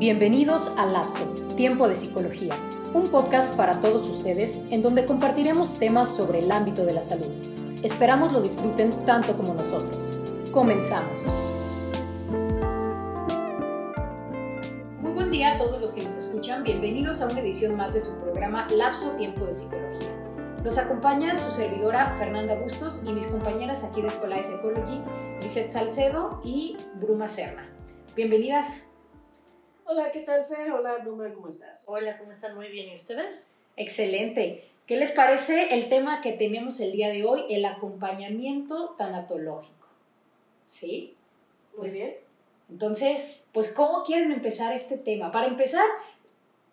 Bienvenidos 0.00 0.72
a 0.78 0.86
Lapso, 0.86 1.22
Tiempo 1.58 1.86
de 1.86 1.94
Psicología, 1.94 2.56
un 2.94 3.08
podcast 3.10 3.54
para 3.54 3.80
todos 3.80 4.08
ustedes 4.08 4.58
en 4.70 4.80
donde 4.80 5.04
compartiremos 5.04 5.78
temas 5.78 6.08
sobre 6.08 6.38
el 6.38 6.50
ámbito 6.50 6.86
de 6.86 6.94
la 6.94 7.02
salud. 7.02 7.26
Esperamos 7.82 8.32
lo 8.32 8.40
disfruten 8.40 9.04
tanto 9.04 9.36
como 9.36 9.52
nosotros. 9.52 10.10
Comenzamos. 10.52 11.22
Muy 15.02 15.12
buen 15.12 15.30
día 15.30 15.52
a 15.52 15.58
todos 15.58 15.78
los 15.78 15.92
que 15.92 16.02
nos 16.02 16.16
escuchan. 16.16 16.64
Bienvenidos 16.64 17.20
a 17.20 17.26
una 17.26 17.40
edición 17.40 17.76
más 17.76 17.92
de 17.92 18.00
su 18.00 18.18
programa 18.20 18.68
Lapso, 18.74 19.10
Tiempo 19.18 19.44
de 19.44 19.52
Psicología. 19.52 20.16
Nos 20.64 20.78
acompaña 20.78 21.36
su 21.36 21.50
servidora 21.50 22.14
Fernanda 22.16 22.54
Bustos 22.54 23.02
y 23.04 23.12
mis 23.12 23.26
compañeras 23.26 23.84
aquí 23.84 24.00
de 24.00 24.08
Escuela 24.08 24.36
de 24.36 24.44
Psychology, 24.44 25.02
Lizeth 25.42 25.68
Salcedo 25.68 26.40
y 26.42 26.78
Bruma 26.94 27.28
Serna. 27.28 27.68
Bienvenidas. 28.16 28.89
Hola, 29.92 30.08
¿qué 30.12 30.20
tal, 30.20 30.44
Fer? 30.44 30.70
Hola, 30.70 30.98
Bruma, 30.98 31.28
¿cómo 31.34 31.48
estás? 31.48 31.84
Hola, 31.88 32.16
¿cómo 32.16 32.30
están? 32.30 32.54
Muy 32.54 32.68
bien, 32.68 32.90
¿y 32.90 32.94
ustedes? 32.94 33.50
Excelente. 33.76 34.62
¿Qué 34.86 34.96
les 34.96 35.10
parece 35.10 35.74
el 35.74 35.88
tema 35.88 36.20
que 36.20 36.30
tenemos 36.30 36.78
el 36.78 36.92
día 36.92 37.08
de 37.08 37.24
hoy, 37.24 37.42
el 37.50 37.64
acompañamiento 37.64 38.94
tanatológico? 38.96 39.88
¿Sí? 40.68 41.16
Muy 41.76 41.90
bien. 41.90 42.14
Entonces, 42.70 43.40
pues, 43.52 43.72
¿cómo 43.72 44.04
quieren 44.04 44.30
empezar 44.30 44.72
este 44.72 44.96
tema? 44.96 45.32
Para 45.32 45.48
empezar, 45.48 45.86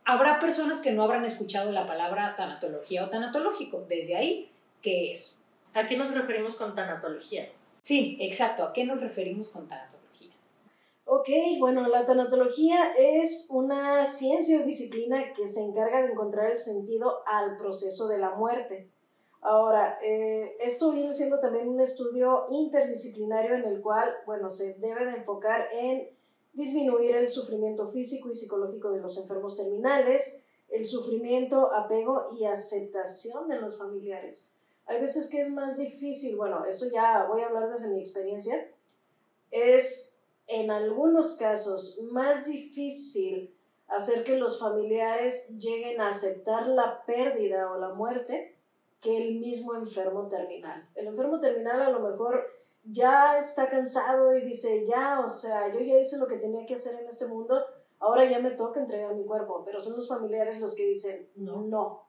habrá 0.05 0.37
personas 0.37 0.79
que 0.79 0.91
no 0.91 1.01
habrán 1.01 1.25
escuchado 1.25 1.71
la 1.71 1.87
palabra 1.87 2.35
tanatología 2.35 3.03
o 3.03 3.09
tanatológico. 3.09 3.83
Desde 3.89 4.15
ahí, 4.15 4.51
¿qué 4.83 5.11
es? 5.11 5.35
¿A 5.73 5.87
qué 5.87 5.97
nos 5.97 6.13
referimos 6.13 6.55
con 6.55 6.75
tanatología? 6.75 7.49
Sí, 7.81 8.15
exacto. 8.19 8.63
¿A 8.63 8.73
qué 8.73 8.85
nos 8.85 9.01
referimos 9.01 9.49
con 9.49 9.67
tanatología? 9.67 9.97
Ok, 11.09 11.29
bueno, 11.57 11.87
la 11.87 12.05
tanatología 12.05 12.91
es 12.97 13.47
una 13.49 14.03
ciencia 14.03 14.59
o 14.59 14.63
disciplina 14.63 15.31
que 15.31 15.47
se 15.47 15.61
encarga 15.63 16.01
de 16.01 16.11
encontrar 16.11 16.51
el 16.51 16.57
sentido 16.57 17.19
al 17.25 17.55
proceso 17.55 18.09
de 18.09 18.17
la 18.17 18.31
muerte. 18.31 18.89
Ahora, 19.39 19.97
eh, 20.03 20.57
esto 20.59 20.91
viene 20.91 21.13
siendo 21.13 21.39
también 21.39 21.69
un 21.69 21.79
estudio 21.79 22.43
interdisciplinario 22.49 23.55
en 23.55 23.63
el 23.63 23.81
cual, 23.81 24.13
bueno, 24.25 24.51
se 24.51 24.73
debe 24.79 25.05
de 25.05 25.15
enfocar 25.19 25.69
en 25.71 26.09
disminuir 26.51 27.15
el 27.15 27.29
sufrimiento 27.29 27.87
físico 27.87 28.29
y 28.29 28.35
psicológico 28.35 28.91
de 28.91 28.99
los 28.99 29.17
enfermos 29.17 29.55
terminales, 29.55 30.43
el 30.67 30.83
sufrimiento, 30.83 31.73
apego 31.73 32.25
y 32.37 32.43
aceptación 32.43 33.47
de 33.47 33.61
los 33.61 33.77
familiares. 33.77 34.51
Hay 34.85 34.99
veces 34.99 35.29
que 35.29 35.39
es 35.39 35.49
más 35.51 35.77
difícil, 35.77 36.35
bueno, 36.35 36.65
esto 36.65 36.85
ya 36.91 37.27
voy 37.29 37.43
a 37.43 37.47
hablar 37.47 37.69
desde 37.69 37.91
mi 37.91 37.99
experiencia, 37.99 38.69
es 39.51 40.16
en 40.47 40.71
algunos 40.71 41.33
casos 41.33 41.99
más 42.11 42.47
difícil 42.47 43.53
hacer 43.87 44.23
que 44.23 44.37
los 44.37 44.59
familiares 44.59 45.49
lleguen 45.57 46.01
a 46.01 46.09
aceptar 46.09 46.67
la 46.67 47.05
pérdida 47.05 47.71
o 47.71 47.77
la 47.77 47.93
muerte 47.93 48.55
que 49.01 49.17
el 49.17 49.39
mismo 49.39 49.75
enfermo 49.75 50.27
terminal. 50.27 50.87
El 50.95 51.07
enfermo 51.07 51.39
terminal 51.39 51.81
a 51.81 51.89
lo 51.89 51.99
mejor 51.99 52.45
ya 52.83 53.37
está 53.37 53.67
cansado 53.67 54.35
y 54.35 54.41
dice, 54.41 54.85
ya, 54.85 55.19
o 55.19 55.27
sea, 55.27 55.71
yo 55.73 55.79
ya 55.79 55.99
hice 55.99 56.17
lo 56.17 56.27
que 56.27 56.37
tenía 56.37 56.65
que 56.65 56.73
hacer 56.73 56.99
en 56.99 57.07
este 57.07 57.27
mundo, 57.27 57.63
ahora 57.99 58.29
ya 58.29 58.39
me 58.39 58.51
toca 58.51 58.79
entregar 58.79 59.13
mi 59.13 59.25
cuerpo, 59.25 59.63
pero 59.65 59.79
son 59.79 59.95
los 59.95 60.07
familiares 60.07 60.59
los 60.59 60.73
que 60.73 60.87
dicen, 60.87 61.29
no, 61.35 61.61
no. 61.61 62.03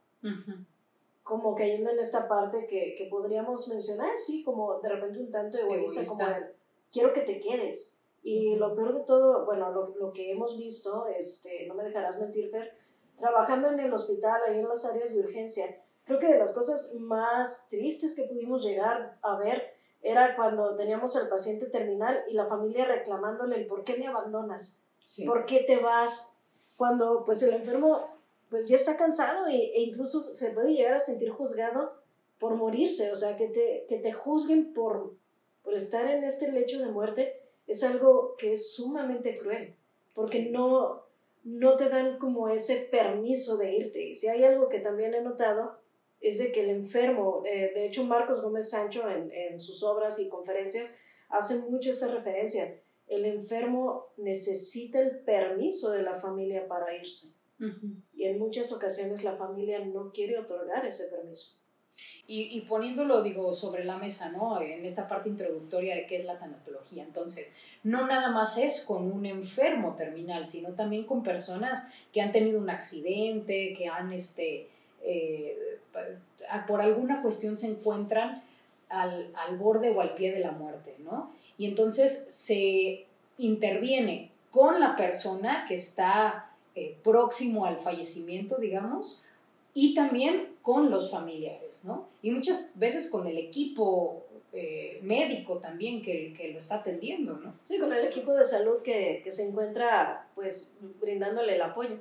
Como 1.22 1.54
cayendo 1.54 1.90
en 1.90 1.98
esta 1.98 2.26
parte 2.26 2.66
que, 2.66 2.94
que, 2.96 3.04
podríamos 3.06 3.68
mencionar, 3.68 4.18
sí, 4.18 4.42
como 4.42 4.80
de 4.80 4.88
repente 4.88 5.18
un 5.18 5.30
tanto 5.30 5.58
egoísta, 5.58 6.00
egoísta. 6.00 6.24
como 6.24 6.36
el, 6.36 6.54
quiero 6.90 7.12
que 7.12 7.20
te 7.20 7.38
quedes 7.38 7.97
y 8.28 8.56
lo 8.56 8.74
peor 8.74 8.94
de 8.94 9.04
todo, 9.04 9.46
bueno, 9.46 9.70
lo, 9.70 9.94
lo, 9.96 10.12
que 10.12 10.30
hemos 10.30 10.58
visto, 10.58 11.06
este, 11.06 11.66
no 11.66 11.74
me 11.74 11.84
dejarás 11.84 12.20
mentir, 12.20 12.50
Fer, 12.50 12.76
trabajando 13.16 13.68
en 13.68 13.80
el 13.80 13.92
hospital, 13.92 14.40
ahí 14.46 14.58
en 14.58 14.68
las 14.68 14.84
áreas 14.84 15.14
de 15.14 15.20
urgencia, 15.20 15.82
creo 16.04 16.18
que 16.18 16.26
de 16.26 16.38
las 16.38 16.54
cosas 16.54 16.94
más 17.00 17.68
tristes 17.70 18.14
que 18.14 18.24
pudimos 18.24 18.62
llegar 18.62 19.18
a 19.22 19.36
ver 19.38 19.74
era 20.02 20.36
cuando 20.36 20.74
teníamos 20.74 21.16
al 21.16 21.28
paciente 21.28 21.66
terminal 21.66 22.22
y 22.28 22.34
la 22.34 22.44
familia 22.44 22.84
reclamándole 22.84 23.56
el 23.56 23.66
por 23.66 23.82
qué 23.82 23.96
me 23.96 24.06
abandonas, 24.06 24.84
por 25.24 25.46
qué 25.46 25.60
te 25.60 25.78
vas, 25.78 26.34
cuando 26.76 27.24
pues 27.24 27.42
el 27.42 27.54
enfermo 27.54 28.14
pues 28.50 28.66
ya 28.66 28.76
está 28.76 28.96
cansado 28.96 29.46
e, 29.46 29.56
e, 29.56 29.80
incluso 29.80 30.20
se 30.20 30.50
puede 30.50 30.74
llegar 30.74 30.94
a 30.94 31.00
sentir 31.00 31.30
juzgado 31.30 31.94
por 32.38 32.54
morirse, 32.56 33.10
o 33.10 33.14
sea, 33.14 33.36
que 33.36 33.48
te, 33.48 33.86
que 33.88 33.98
te 33.98 34.12
juzguen 34.12 34.72
por, 34.74 35.16
por 35.64 35.74
estar 35.74 36.06
en 36.08 36.24
este 36.24 36.52
lecho 36.52 36.78
de 36.78 36.90
muerte 36.90 37.47
es 37.68 37.84
algo 37.84 38.34
que 38.36 38.50
es 38.52 38.72
sumamente 38.72 39.36
cruel, 39.38 39.74
porque 40.14 40.46
no, 40.50 41.04
no 41.44 41.76
te 41.76 41.88
dan 41.88 42.18
como 42.18 42.48
ese 42.48 42.88
permiso 42.90 43.56
de 43.56 43.74
irte. 43.74 44.04
Y 44.08 44.14
si 44.14 44.26
hay 44.26 44.42
algo 44.42 44.68
que 44.68 44.80
también 44.80 45.14
he 45.14 45.22
notado, 45.22 45.78
es 46.20 46.38
de 46.38 46.50
que 46.50 46.62
el 46.64 46.70
enfermo, 46.70 47.42
eh, 47.46 47.70
de 47.74 47.86
hecho 47.86 48.02
Marcos 48.04 48.42
Gómez 48.42 48.70
Sancho 48.70 49.08
en, 49.08 49.30
en 49.30 49.60
sus 49.60 49.84
obras 49.84 50.18
y 50.18 50.28
conferencias 50.28 50.98
hace 51.28 51.58
mucho 51.70 51.90
esta 51.90 52.08
referencia, 52.08 52.80
el 53.06 53.24
enfermo 53.24 54.06
necesita 54.16 55.00
el 55.00 55.20
permiso 55.20 55.90
de 55.90 56.02
la 56.02 56.16
familia 56.16 56.66
para 56.68 56.94
irse. 56.94 57.34
Y 58.14 58.24
en 58.24 58.38
muchas 58.38 58.72
ocasiones 58.72 59.24
la 59.24 59.34
familia 59.34 59.84
no 59.84 60.12
quiere 60.12 60.38
otorgar 60.38 60.86
ese 60.86 61.08
permiso. 61.08 61.56
Y, 62.30 62.60
poniéndolo, 62.68 63.22
digo, 63.22 63.54
sobre 63.54 63.84
la 63.84 63.96
mesa, 63.96 64.30
¿no? 64.30 64.60
En 64.60 64.84
esta 64.84 65.08
parte 65.08 65.30
introductoria 65.30 65.96
de 65.96 66.04
qué 66.04 66.18
es 66.18 66.26
la 66.26 66.38
tanatología. 66.38 67.02
Entonces, 67.02 67.54
no 67.82 68.06
nada 68.06 68.30
más 68.30 68.58
es 68.58 68.82
con 68.82 69.10
un 69.10 69.24
enfermo 69.24 69.94
terminal, 69.94 70.46
sino 70.46 70.74
también 70.74 71.04
con 71.04 71.22
personas 71.22 71.84
que 72.12 72.20
han 72.20 72.30
tenido 72.30 72.60
un 72.60 72.68
accidente, 72.68 73.72
que 73.72 73.88
han, 73.88 74.12
este, 74.12 74.68
eh, 75.04 75.78
por 76.66 76.82
alguna 76.82 77.22
cuestión 77.22 77.56
se 77.56 77.68
encuentran 77.68 78.42
al, 78.90 79.32
al 79.34 79.56
borde 79.56 79.88
o 79.88 80.02
al 80.02 80.14
pie 80.14 80.30
de 80.30 80.40
la 80.40 80.50
muerte, 80.50 80.96
¿no? 80.98 81.32
Y 81.56 81.64
entonces 81.64 82.26
se 82.28 83.06
interviene 83.38 84.32
con 84.50 84.80
la 84.80 84.96
persona 84.96 85.64
que 85.66 85.76
está 85.76 86.50
eh, 86.74 86.96
próximo 87.02 87.66
al 87.66 87.78
fallecimiento, 87.78 88.56
digamos, 88.56 89.22
y 89.80 89.94
también 89.94 90.56
con 90.60 90.90
los 90.90 91.08
familiares, 91.08 91.84
¿no? 91.84 92.08
Y 92.20 92.32
muchas 92.32 92.72
veces 92.74 93.08
con 93.08 93.28
el 93.28 93.38
equipo 93.38 94.26
eh, 94.52 94.98
médico 95.02 95.58
también 95.58 96.02
que, 96.02 96.34
que, 96.36 96.50
lo 96.50 96.58
está 96.58 96.78
atendiendo, 96.80 97.34
¿no? 97.34 97.54
Sí, 97.62 97.78
con 97.78 97.92
el 97.92 98.04
equipo 98.04 98.34
de 98.34 98.44
salud 98.44 98.82
que, 98.82 99.20
que, 99.22 99.30
se 99.30 99.46
encuentra, 99.46 100.26
pues, 100.34 100.76
brindándole 101.00 101.54
el 101.54 101.62
apoyo. 101.62 102.00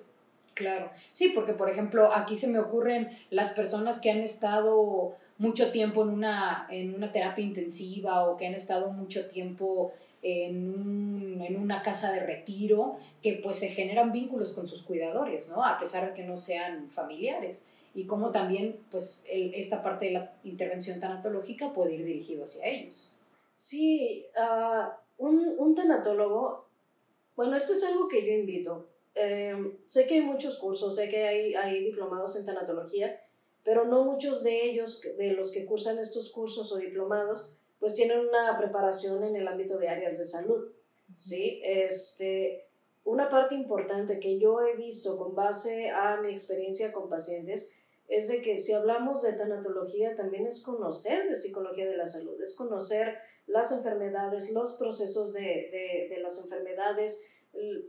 Claro, 0.55 0.89
sí, 1.11 1.33
porque 1.35 1.53
por 1.53 1.69
ejemplo, 1.69 2.11
aquí 2.11 2.35
se 2.35 2.47
me 2.47 2.57
ocurren 2.57 3.15
las 3.29 3.49
personas 3.49 4.01
que 4.01 4.09
han 4.09 4.21
estado 4.21 5.15
mucho 5.37 5.69
tiempo 5.71 6.01
en 6.01 6.09
una, 6.09 6.65
en 6.71 6.95
una 6.95 7.11
terapia 7.11 7.45
intensiva 7.45 8.27
o 8.27 8.37
que 8.37 8.47
han 8.47 8.55
estado 8.55 8.91
mucho 8.91 9.27
tiempo 9.27 9.93
en, 10.27 11.41
en, 11.41 11.55
una 11.55 11.81
casa 11.81 12.11
de 12.11 12.19
retiro, 12.19 12.97
que 13.21 13.39
pues 13.41 13.59
se 13.59 13.69
generan 13.69 14.11
vínculos 14.11 14.51
con 14.51 14.67
sus 14.67 14.83
cuidadores, 14.83 15.49
¿no? 15.49 15.63
A 15.63 15.77
pesar 15.77 16.07
de 16.07 16.13
que 16.13 16.23
no 16.23 16.37
sean 16.37 16.89
familiares. 16.91 17.65
Y 17.93 18.05
cómo 18.05 18.31
también, 18.31 18.79
pues, 18.91 19.25
esta 19.27 19.81
parte 19.81 20.05
de 20.05 20.11
la 20.11 20.33
intervención 20.43 20.99
tanatológica 20.99 21.73
puede 21.73 21.95
ir 21.95 22.05
dirigido 22.05 22.43
hacia 22.43 22.65
ellos. 22.65 23.11
Sí, 23.55 24.25
uh, 24.37 24.89
un, 25.17 25.55
un, 25.57 25.73
tanatólogo, 25.73 26.67
bueno, 27.35 27.55
esto 27.55 27.73
es 27.73 27.83
algo 27.83 28.07
que 28.07 28.23
yo 28.23 28.33
invito. 28.33 28.85
Eh, 29.15 29.73
sé 29.85 30.05
que 30.05 30.15
hay 30.15 30.21
muchos 30.21 30.57
cursos, 30.57 30.95
sé 30.95 31.09
que 31.09 31.25
hay, 31.25 31.55
hay 31.55 31.83
diplomados 31.83 32.35
en 32.35 32.45
tanatología, 32.45 33.19
pero 33.63 33.85
no 33.85 34.05
muchos 34.05 34.43
de 34.43 34.65
ellos, 34.65 35.01
de 35.17 35.31
los 35.31 35.51
que 35.51 35.65
cursan 35.65 35.97
estos 35.97 36.31
cursos 36.31 36.71
o 36.71 36.77
diplomados, 36.77 37.53
pues 37.79 37.93
tienen 37.93 38.19
una 38.19 38.57
preparación 38.57 39.23
en 39.23 39.35
el 39.35 39.47
ámbito 39.47 39.77
de 39.77 39.89
áreas 39.89 40.17
de 40.17 40.25
salud, 40.25 40.71
¿sí? 41.15 41.61
Este, 41.63 42.65
una 43.05 43.29
parte 43.29 43.55
importante 43.55 44.19
que 44.19 44.39
yo 44.39 44.61
he 44.61 44.75
visto 44.75 45.17
con 45.17 45.35
base 45.35 45.89
a 45.89 46.19
mi 46.21 46.29
experiencia 46.29 46.91
con 46.91 47.09
pacientes 47.09 47.73
es 48.07 48.29
de 48.29 48.41
que 48.41 48.57
si 48.57 48.73
hablamos 48.73 49.21
de 49.21 49.33
tanatología 49.33 50.15
también 50.15 50.47
es 50.47 50.61
conocer 50.61 51.27
de 51.27 51.35
psicología 51.35 51.87
de 51.87 51.97
la 51.97 52.05
salud, 52.05 52.41
es 52.41 52.55
conocer 52.55 53.17
las 53.47 53.71
enfermedades, 53.71 54.51
los 54.51 54.73
procesos 54.73 55.33
de, 55.33 55.41
de, 55.41 56.07
de 56.09 56.17
las 56.21 56.37
enfermedades, 56.37 57.25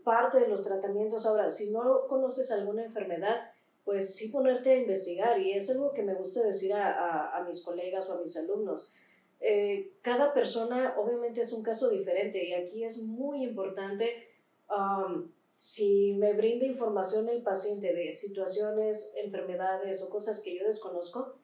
parte 0.05 0.41
de 0.41 0.49
los 0.49 0.62
tratamientos. 0.62 1.26
Ahora, 1.26 1.49
si 1.49 1.70
no 1.70 2.06
conoces 2.06 2.50
alguna 2.50 2.84
enfermedad, 2.84 3.52
pues 3.84 4.14
sí 4.14 4.29
ponerte 4.29 4.70
a 4.70 4.76
investigar 4.76 5.41
y 5.41 5.52
es 5.52 5.70
algo 5.70 5.93
que 5.93 6.02
me 6.02 6.14
gusta 6.14 6.43
decir 6.43 6.73
a, 6.75 6.93
a, 6.93 7.38
a 7.38 7.44
mis 7.44 7.62
colegas 7.62 8.08
o 8.08 8.14
a 8.14 8.20
mis 8.20 8.37
alumnos 8.37 8.93
eh, 9.40 9.93
cada 10.02 10.32
persona 10.35 10.94
obviamente 10.99 11.40
es 11.40 11.52
un 11.52 11.62
caso 11.62 11.88
diferente 11.88 12.44
y 12.44 12.55
aquí 12.55 12.85
es 12.85 12.99
muy 12.99 13.43
importante 13.44 14.29
um, 14.69 15.31
si 15.55 16.14
me 16.14 16.35
brinda 16.35 16.67
información 16.67 17.29
el 17.29 17.43
paciente 17.43 17.93
de 17.93 18.12
situaciones, 18.12 19.12
enfermedades 19.17 20.00
o 20.02 20.08
cosas 20.08 20.40
que 20.40 20.56
yo 20.56 20.64
desconozco, 20.64 21.35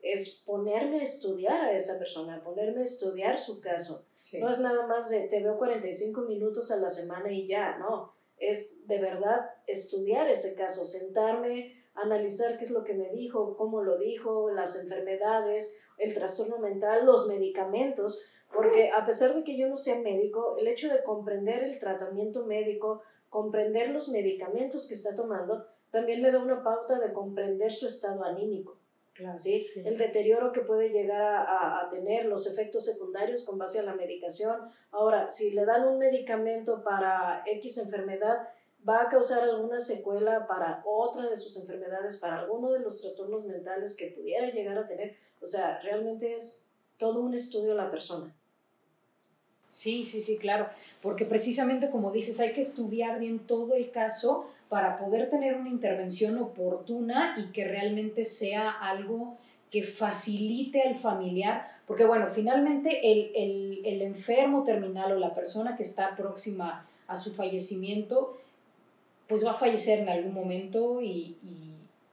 es 0.00 0.42
ponerme 0.46 1.00
a 1.00 1.02
estudiar 1.02 1.60
a 1.60 1.72
esta 1.72 1.98
persona, 1.98 2.42
ponerme 2.44 2.82
a 2.82 2.84
estudiar 2.84 3.36
su 3.36 3.60
caso. 3.60 4.04
No 4.40 4.48
es 4.48 4.60
nada 4.60 4.86
más 4.86 5.10
de 5.10 5.22
te 5.22 5.42
veo 5.42 5.58
45 5.58 6.22
minutos 6.22 6.70
a 6.70 6.76
la 6.76 6.88
semana 6.88 7.32
y 7.32 7.48
ya, 7.48 7.76
no. 7.78 8.14
es 8.36 8.86
de 8.86 9.00
verdad 9.00 9.50
estudiar 9.66 10.28
ese 10.28 10.54
caso, 10.54 10.84
sentarme, 10.84 11.83
analizar 11.94 12.56
qué 12.56 12.64
es 12.64 12.70
lo 12.70 12.84
que 12.84 12.94
me 12.94 13.08
dijo, 13.10 13.56
cómo 13.56 13.82
lo 13.82 13.98
dijo, 13.98 14.50
las 14.50 14.80
enfermedades, 14.80 15.80
el 15.98 16.14
trastorno 16.14 16.58
mental, 16.58 17.06
los 17.06 17.26
medicamentos, 17.28 18.26
porque 18.52 18.90
a 18.90 19.04
pesar 19.04 19.34
de 19.34 19.44
que 19.44 19.56
yo 19.56 19.68
no 19.68 19.76
sea 19.76 20.00
médico, 20.00 20.56
el 20.58 20.68
hecho 20.68 20.88
de 20.88 21.02
comprender 21.02 21.64
el 21.64 21.78
tratamiento 21.78 22.46
médico, 22.46 23.02
comprender 23.28 23.90
los 23.90 24.08
medicamentos 24.08 24.86
que 24.86 24.94
está 24.94 25.14
tomando, 25.14 25.66
también 25.90 26.22
me 26.22 26.30
da 26.30 26.38
una 26.38 26.62
pauta 26.62 26.98
de 26.98 27.12
comprender 27.12 27.72
su 27.72 27.86
estado 27.86 28.24
anímico. 28.24 28.78
¿sí? 29.36 29.66
El 29.84 29.96
deterioro 29.96 30.52
que 30.52 30.60
puede 30.60 30.90
llegar 30.90 31.22
a, 31.22 31.80
a, 31.80 31.88
tener, 31.88 32.26
los 32.26 32.46
efectos 32.46 32.84
secundarios 32.84 33.44
con 33.44 33.58
base 33.58 33.78
a 33.78 33.82
la 33.82 33.94
medicación. 33.94 34.60
Ahora, 34.90 35.28
si 35.28 35.52
le 35.52 35.64
dan 35.64 35.86
un 35.86 35.98
medicamento 35.98 36.82
para 36.82 37.42
X 37.46 37.78
enfermedad, 37.78 38.48
va 38.88 39.02
a 39.02 39.08
causar 39.08 39.42
alguna 39.42 39.80
secuela 39.80 40.46
para 40.46 40.82
otra 40.84 41.28
de 41.28 41.36
sus 41.36 41.56
enfermedades, 41.56 42.16
para 42.18 42.40
alguno 42.40 42.70
de 42.72 42.80
los 42.80 43.00
trastornos 43.00 43.44
mentales 43.44 43.94
que 43.94 44.08
pudiera 44.08 44.50
llegar 44.50 44.78
a 44.78 44.86
tener. 44.86 45.16
O 45.40 45.46
sea, 45.46 45.80
realmente 45.80 46.34
es 46.34 46.68
todo 46.98 47.20
un 47.20 47.34
estudio 47.34 47.74
la 47.74 47.90
persona. 47.90 48.34
Sí, 49.70 50.04
sí, 50.04 50.20
sí, 50.20 50.38
claro, 50.38 50.68
porque 51.02 51.24
precisamente 51.24 51.90
como 51.90 52.12
dices, 52.12 52.38
hay 52.38 52.52
que 52.52 52.60
estudiar 52.60 53.18
bien 53.18 53.40
todo 53.40 53.74
el 53.74 53.90
caso 53.90 54.46
para 54.68 54.98
poder 54.98 55.30
tener 55.30 55.56
una 55.56 55.68
intervención 55.68 56.38
oportuna 56.38 57.34
y 57.38 57.50
que 57.52 57.66
realmente 57.66 58.24
sea 58.24 58.70
algo 58.70 59.36
que 59.74 59.82
facilite 59.82 60.82
al 60.82 60.94
familiar, 60.94 61.66
porque 61.88 62.04
bueno, 62.04 62.28
finalmente 62.28 63.00
el, 63.02 64.02
enfermo 64.02 64.62
terminal 64.62 65.10
o 65.10 65.18
la 65.18 65.34
persona 65.34 65.74
que 65.74 65.82
está 65.82 66.14
próxima 66.14 66.86
a 67.08 67.16
su 67.16 67.34
fallecimiento, 67.34 68.36
pues 69.28 69.44
va 69.44 69.52
a 69.52 69.54
fallecer 69.54 70.00
en 70.00 70.08
algún 70.08 70.34
momento 70.34 71.00
y, 71.00 71.36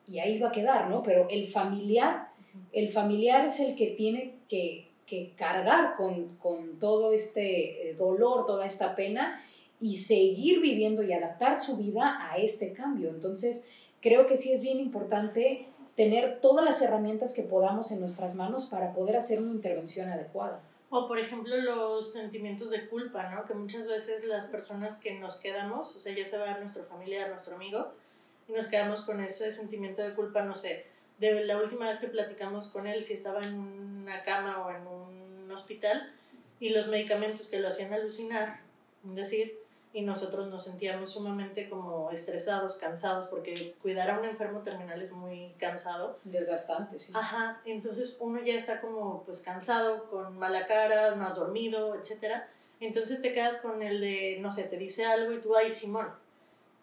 y 0.08 0.20
ahí 0.20 0.40
va 0.40 0.50
a 0.50 0.52
quedar, 0.52 0.90
¿no? 0.90 1.04
Pero 1.04 1.28
el 1.30 1.48
familiar, 1.48 2.30
el 2.74 2.90
familiar 2.90 3.46
es 3.46 3.60
el 3.60 3.76
que 3.76 3.88
tiene 3.88 4.36
que 4.50 4.92
que 5.12 5.34
cargar 5.36 5.98
con, 5.98 6.38
con 6.38 6.80
todo 6.80 7.12
este 7.12 7.90
eh, 7.90 7.96
dolor, 7.96 8.46
toda 8.46 8.66
esta 8.66 8.96
pena 8.96 9.44
y 9.82 9.98
seguir 9.98 10.62
viviendo 10.62 11.04
y 11.04 11.12
adaptar 11.12 11.60
su 11.60 11.76
vida 11.76 12.18
a 12.32 12.38
este 12.38 12.72
cambio. 12.72 13.10
Entonces, 13.10 13.68
creo 14.00 14.26
que 14.26 14.38
sí 14.38 14.54
es 14.54 14.62
bien 14.62 14.80
importante 14.80 15.66
tener 15.98 16.40
todas 16.40 16.64
las 16.64 16.82
herramientas 16.82 17.34
que 17.34 17.44
podamos 17.44 17.92
en 17.92 18.00
nuestras 18.00 18.36
manos 18.36 18.68
para 18.68 18.94
poder 18.94 19.18
hacer 19.18 19.42
una 19.42 19.52
intervención 19.52 20.08
adecuada. 20.08 20.62
O 20.94 21.08
por 21.08 21.18
ejemplo 21.18 21.56
los 21.56 22.12
sentimientos 22.12 22.70
de 22.70 22.88
culpa, 22.90 23.30
¿no? 23.30 23.46
Que 23.46 23.54
muchas 23.54 23.88
veces 23.88 24.26
las 24.26 24.46
personas 24.48 24.98
que 24.98 25.18
nos 25.18 25.38
quedamos, 25.38 25.96
o 25.96 26.00
sea, 26.00 26.14
ya 26.14 26.26
se 26.26 26.38
va 26.38 26.58
nuestro 26.58 26.84
familiar, 26.84 27.30
nuestro 27.30 27.56
amigo, 27.56 27.94
y 28.50 28.52
nos 28.52 28.68
quedamos 28.68 29.00
con 29.00 29.22
ese 29.22 29.54
sentimiento 29.54 30.02
de 30.02 30.14
culpa, 30.14 30.42
no 30.42 30.54
sé, 30.54 30.86
de 31.18 31.46
la 31.46 31.58
última 31.58 31.88
vez 31.88 32.00
que 32.00 32.08
platicamos 32.08 32.68
con 32.68 32.88
él, 32.88 33.06
si 33.06 33.14
estaba 33.14 33.42
en 33.42 33.54
una 33.56 34.24
cama 34.26 34.66
o 34.66 34.72
en 34.72 34.86
un 34.86 35.50
hospital, 35.50 36.12
y 36.60 36.72
los 36.72 36.88
medicamentos 36.88 37.48
que 37.48 37.60
lo 37.60 37.70
hacían 37.70 37.94
alucinar, 37.94 38.60
decir, 39.04 39.61
y 39.94 40.04
nosotros 40.04 40.48
nos 40.48 40.64
sentíamos 40.64 41.10
sumamente 41.10 41.70
como 41.70 42.12
estresados, 42.12 42.78
cansados, 42.78 43.28
porque 43.28 43.76
cuidar 43.82 44.10
a 44.10 44.20
un 44.20 44.26
enfermo 44.26 44.62
terminal 44.62 45.02
es 45.02 45.12
muy 45.12 45.54
cansado. 45.58 46.20
Desgastante, 46.24 46.98
sí. 46.98 47.12
Ajá, 47.16 47.62
entonces 47.66 48.18
uno 48.20 48.42
ya 48.42 48.56
está 48.56 48.80
como 48.80 49.24
pues 49.24 49.42
cansado, 49.42 50.10
con 50.10 50.38
mala 50.38 50.66
cara, 50.66 51.16
más 51.16 51.36
dormido, 51.36 51.96
etc. 51.96 52.44
Entonces 52.80 53.22
te 53.22 53.34
quedas 53.34 53.58
con 53.58 53.82
el 53.82 54.00
de, 54.02 54.38
no 54.40 54.50
sé, 54.52 54.64
te 54.64 54.78
dice 54.78 55.06
algo 55.06 55.34
y 55.34 55.40
tú, 55.40 55.56
ay, 55.56 55.70
Simón, 55.70 56.08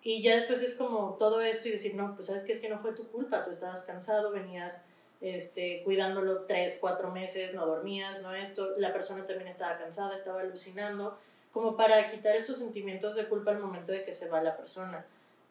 y 0.03 0.23
ya 0.23 0.35
después 0.35 0.63
es 0.63 0.75
como 0.75 1.17
todo 1.19 1.41
esto 1.41 1.69
y 1.69 1.73
decir, 1.73 1.95
no, 1.95 2.15
pues 2.15 2.27
sabes 2.27 2.43
que 2.43 2.53
es 2.53 2.61
que 2.61 2.69
no 2.69 2.79
fue 2.79 2.93
tu 2.93 3.09
culpa, 3.09 3.45
tú 3.45 3.51
estabas 3.51 3.83
cansado, 3.83 4.31
venías 4.31 4.85
este, 5.21 5.83
cuidándolo 5.85 6.43
tres, 6.43 6.79
cuatro 6.81 7.11
meses, 7.11 7.53
no 7.53 7.67
dormías, 7.67 8.23
no 8.23 8.33
esto, 8.35 8.75
la 8.77 8.93
persona 8.93 9.27
también 9.27 9.49
estaba 9.49 9.77
cansada, 9.77 10.15
estaba 10.15 10.41
alucinando, 10.41 11.19
como 11.53 11.77
para 11.77 12.09
quitar 12.09 12.37
estos 12.37 12.59
sentimientos 12.59 13.17
de 13.17 13.27
culpa 13.27 13.51
al 13.51 13.61
momento 13.61 13.93
de 13.93 14.05
que 14.05 14.13
se 14.13 14.29
va 14.29 14.43
la 14.43 14.57
persona. 14.57 15.05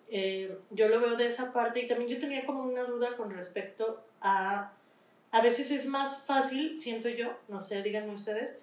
Eh, 0.09 0.57
yo 0.71 0.87
lo 0.87 1.01
veo 1.01 1.15
de 1.15 1.27
esa 1.27 1.51
parte 1.51 1.81
y 1.81 1.87
también 1.87 2.09
yo 2.09 2.19
tenía 2.19 2.45
como 2.45 2.63
una 2.63 2.83
duda 2.83 3.17
con 3.17 3.29
respecto 3.31 4.01
a, 4.21 4.71
a 5.31 5.41
veces 5.41 5.71
es 5.71 5.85
más 5.85 6.23
fácil, 6.23 6.79
siento 6.79 7.09
yo, 7.09 7.37
no 7.49 7.61
sé, 7.61 7.81
díganme 7.81 8.13
ustedes, 8.13 8.57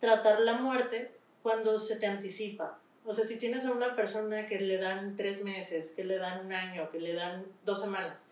tratar 0.00 0.40
la 0.40 0.54
muerte 0.54 1.12
cuando 1.42 1.78
se 1.78 1.96
te 1.96 2.06
anticipa 2.06 2.78
o 3.08 3.14
sea, 3.14 3.24
si 3.24 3.36
tienes 3.36 3.64
a 3.64 3.72
una 3.72 3.96
persona 3.96 4.46
que 4.46 4.60
le 4.60 4.76
dan 4.76 5.16
tres 5.16 5.42
meses, 5.42 5.92
que 5.92 6.04
le 6.04 6.18
dan 6.18 6.44
un 6.44 6.52
año, 6.52 6.90
que 6.90 7.00
le 7.00 7.14
dan 7.14 7.42
dos 7.64 7.80
semanas, 7.80 8.26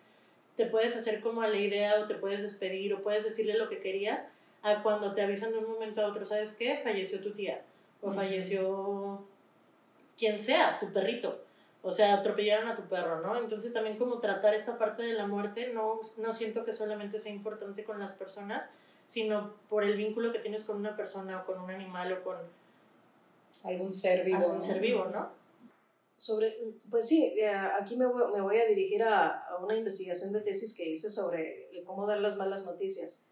te 0.54 0.66
puedes 0.66 0.94
hacer 0.94 1.22
como 1.22 1.40
a 1.40 1.48
la 1.48 1.56
idea 1.56 1.98
o 1.98 2.06
te 2.06 2.14
puedes 2.14 2.42
despedir 2.42 2.92
o 2.92 3.02
puedes 3.02 3.24
decirle 3.24 3.56
lo 3.56 3.70
que 3.70 3.80
querías 3.80 4.28
a 4.62 4.82
cuando 4.82 5.14
te 5.14 5.22
avisan 5.22 5.52
de 5.52 5.58
un 5.60 5.70
momento 5.70 6.02
a 6.02 6.08
otro, 6.08 6.26
¿sabes 6.26 6.52
qué? 6.52 6.80
Falleció 6.84 7.22
tu 7.22 7.30
tía 7.30 7.62
o 8.02 8.12
falleció 8.12 9.24
quien 10.18 10.38
sea, 10.38 10.78
tu 10.78 10.92
perrito. 10.92 11.42
O 11.82 11.92
sea, 11.92 12.14
atropellaron 12.14 12.68
a 12.68 12.74
tu 12.74 12.82
perro, 12.82 13.20
¿no? 13.20 13.36
Entonces 13.36 13.72
también 13.72 13.96
como 13.96 14.18
tratar 14.18 14.54
esta 14.54 14.76
parte 14.76 15.04
de 15.04 15.12
la 15.12 15.26
muerte, 15.26 15.72
no, 15.72 16.00
no 16.16 16.32
siento 16.32 16.64
que 16.64 16.72
solamente 16.72 17.18
sea 17.18 17.32
importante 17.32 17.84
con 17.84 18.00
las 18.00 18.12
personas, 18.12 18.68
sino 19.06 19.54
por 19.68 19.84
el 19.84 19.96
vínculo 19.96 20.32
que 20.32 20.40
tienes 20.40 20.64
con 20.64 20.76
una 20.76 20.96
persona 20.96 21.42
o 21.42 21.46
con 21.46 21.60
un 21.60 21.70
animal 21.70 22.12
o 22.12 22.24
con 22.24 22.36
algún 23.62 23.94
ser 23.94 24.24
vivo. 24.24 24.38
Algún 24.38 24.62
ser 24.62 24.80
vivo, 24.80 25.04
¿no? 25.06 25.30
Sobre, 26.16 26.56
pues 26.90 27.06
sí, 27.06 27.34
eh, 27.38 27.48
aquí 27.48 27.96
me 27.96 28.06
voy, 28.06 28.32
me 28.32 28.40
voy 28.40 28.58
a 28.58 28.66
dirigir 28.66 29.02
a, 29.02 29.46
a, 29.46 29.58
una 29.58 29.76
investigación 29.76 30.32
de 30.32 30.40
tesis 30.40 30.74
que 30.74 30.88
hice 30.88 31.10
sobre 31.10 31.68
cómo 31.84 32.06
dar 32.06 32.18
las 32.18 32.36
malas 32.36 32.64
noticias. 32.64 33.26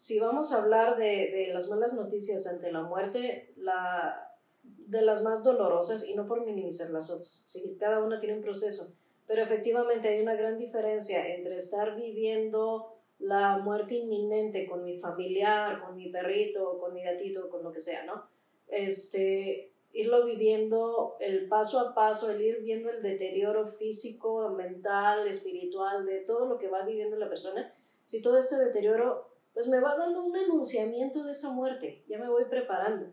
Si 0.00 0.18
vamos 0.18 0.50
a 0.50 0.62
hablar 0.62 0.96
de, 0.96 1.30
de 1.30 1.50
las 1.52 1.68
malas 1.68 1.92
noticias 1.92 2.46
ante 2.46 2.72
la 2.72 2.80
muerte, 2.80 3.52
la, 3.58 4.34
de 4.62 5.02
las 5.02 5.22
más 5.22 5.44
dolorosas, 5.44 6.08
y 6.08 6.14
no 6.14 6.26
por 6.26 6.42
minimizar 6.46 6.88
las 6.88 7.10
otras, 7.10 7.42
¿sí? 7.46 7.76
cada 7.78 8.02
una 8.02 8.18
tiene 8.18 8.36
un 8.36 8.40
proceso, 8.40 8.94
pero 9.26 9.42
efectivamente 9.42 10.08
hay 10.08 10.22
una 10.22 10.36
gran 10.36 10.58
diferencia 10.58 11.28
entre 11.28 11.56
estar 11.56 11.96
viviendo 11.96 12.94
la 13.18 13.58
muerte 13.58 13.96
inminente 13.96 14.66
con 14.66 14.84
mi 14.84 14.96
familiar, 14.96 15.84
con 15.84 15.94
mi 15.96 16.08
perrito, 16.08 16.78
con 16.78 16.94
mi 16.94 17.04
gatito, 17.04 17.50
con 17.50 17.62
lo 17.62 17.70
que 17.70 17.80
sea, 17.80 18.06
¿no? 18.06 18.24
este, 18.68 19.70
irlo 19.92 20.24
viviendo 20.24 21.18
el 21.20 21.46
paso 21.46 21.78
a 21.78 21.94
paso, 21.94 22.30
el 22.30 22.40
ir 22.40 22.62
viendo 22.62 22.88
el 22.88 23.02
deterioro 23.02 23.66
físico, 23.66 24.48
mental, 24.48 25.28
espiritual, 25.28 26.06
de 26.06 26.20
todo 26.20 26.46
lo 26.46 26.56
que 26.56 26.68
va 26.68 26.86
viviendo 26.86 27.18
la 27.18 27.28
persona, 27.28 27.74
si 28.06 28.22
todo 28.22 28.38
este 28.38 28.56
deterioro, 28.56 29.29
pues 29.54 29.68
me 29.68 29.80
va 29.80 29.96
dando 29.96 30.24
un 30.24 30.36
anunciamiento 30.36 31.24
de 31.24 31.32
esa 31.32 31.50
muerte, 31.50 32.04
ya 32.08 32.18
me 32.18 32.28
voy 32.28 32.44
preparando. 32.46 33.06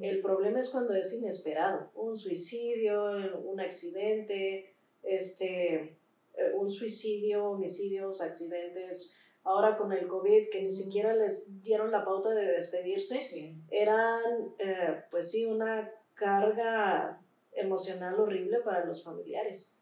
El 0.00 0.20
problema 0.20 0.60
es 0.60 0.68
cuando 0.68 0.94
es 0.94 1.12
inesperado, 1.14 1.90
un 1.94 2.16
suicidio, 2.16 3.40
un 3.44 3.60
accidente, 3.60 4.74
este, 5.02 5.96
eh, 6.34 6.52
un 6.54 6.68
suicidio, 6.68 7.50
homicidios, 7.50 8.20
accidentes, 8.20 9.14
ahora 9.42 9.76
con 9.76 9.92
el 9.92 10.06
COVID, 10.06 10.50
que 10.50 10.62
ni 10.62 10.70
siquiera 10.70 11.14
les 11.14 11.62
dieron 11.62 11.90
la 11.90 12.04
pauta 12.04 12.30
de 12.30 12.46
despedirse, 12.46 13.54
eran, 13.70 14.54
eh, 14.58 15.04
pues 15.10 15.30
sí, 15.30 15.46
una 15.46 15.90
carga 16.14 17.20
emocional 17.52 18.20
horrible 18.20 18.60
para 18.60 18.84
los 18.84 19.02
familiares. 19.02 19.80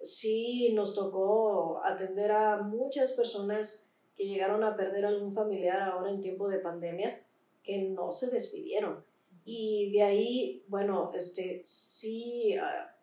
Sí, 0.00 0.72
nos 0.72 0.94
tocó 0.94 1.82
atender 1.84 2.32
a 2.32 2.62
muchas 2.62 3.12
personas 3.12 3.93
que 4.16 4.26
llegaron 4.26 4.62
a 4.64 4.76
perder 4.76 5.06
algún 5.06 5.32
familiar 5.32 5.80
ahora 5.80 6.10
en 6.10 6.20
tiempo 6.20 6.48
de 6.48 6.58
pandemia, 6.58 7.22
que 7.62 7.78
no 7.78 8.12
se 8.12 8.30
despidieron. 8.30 9.04
Y 9.44 9.92
de 9.92 10.02
ahí, 10.02 10.64
bueno, 10.68 11.12
este, 11.14 11.60
sí 11.64 12.56
ah, 12.56 12.94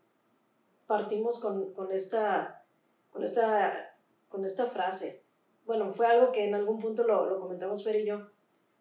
partimos 0.88 1.40
con, 1.40 1.74
con, 1.74 1.92
esta, 1.92 2.64
con, 3.12 3.24
esta, 3.24 3.96
con 4.30 4.46
esta 4.46 4.66
frase, 4.68 5.24
bueno, 5.66 5.94
fue 5.94 6.08
algo 6.08 6.32
que 6.32 6.46
en 6.46 6.56
algún 6.56 6.80
punto 6.80 7.04
lo, 7.04 7.26
lo 7.26 7.40
comentamos 7.40 7.84
Fer 7.84 7.98
y 7.98 8.06
yo, 8.06 8.28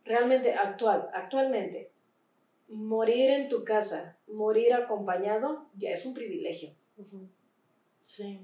realmente 0.04 0.54
actual, 0.54 1.10
actualmente, 1.12 1.92
morir 2.68 3.30
en 3.30 3.48
tu 3.48 3.64
casa, 3.64 4.18
morir 4.26 4.72
acompañado, 4.72 5.66
ya 5.76 5.90
es 5.90 6.06
un 6.06 6.14
privilegio. 6.14 6.74
Sí. 8.04 8.40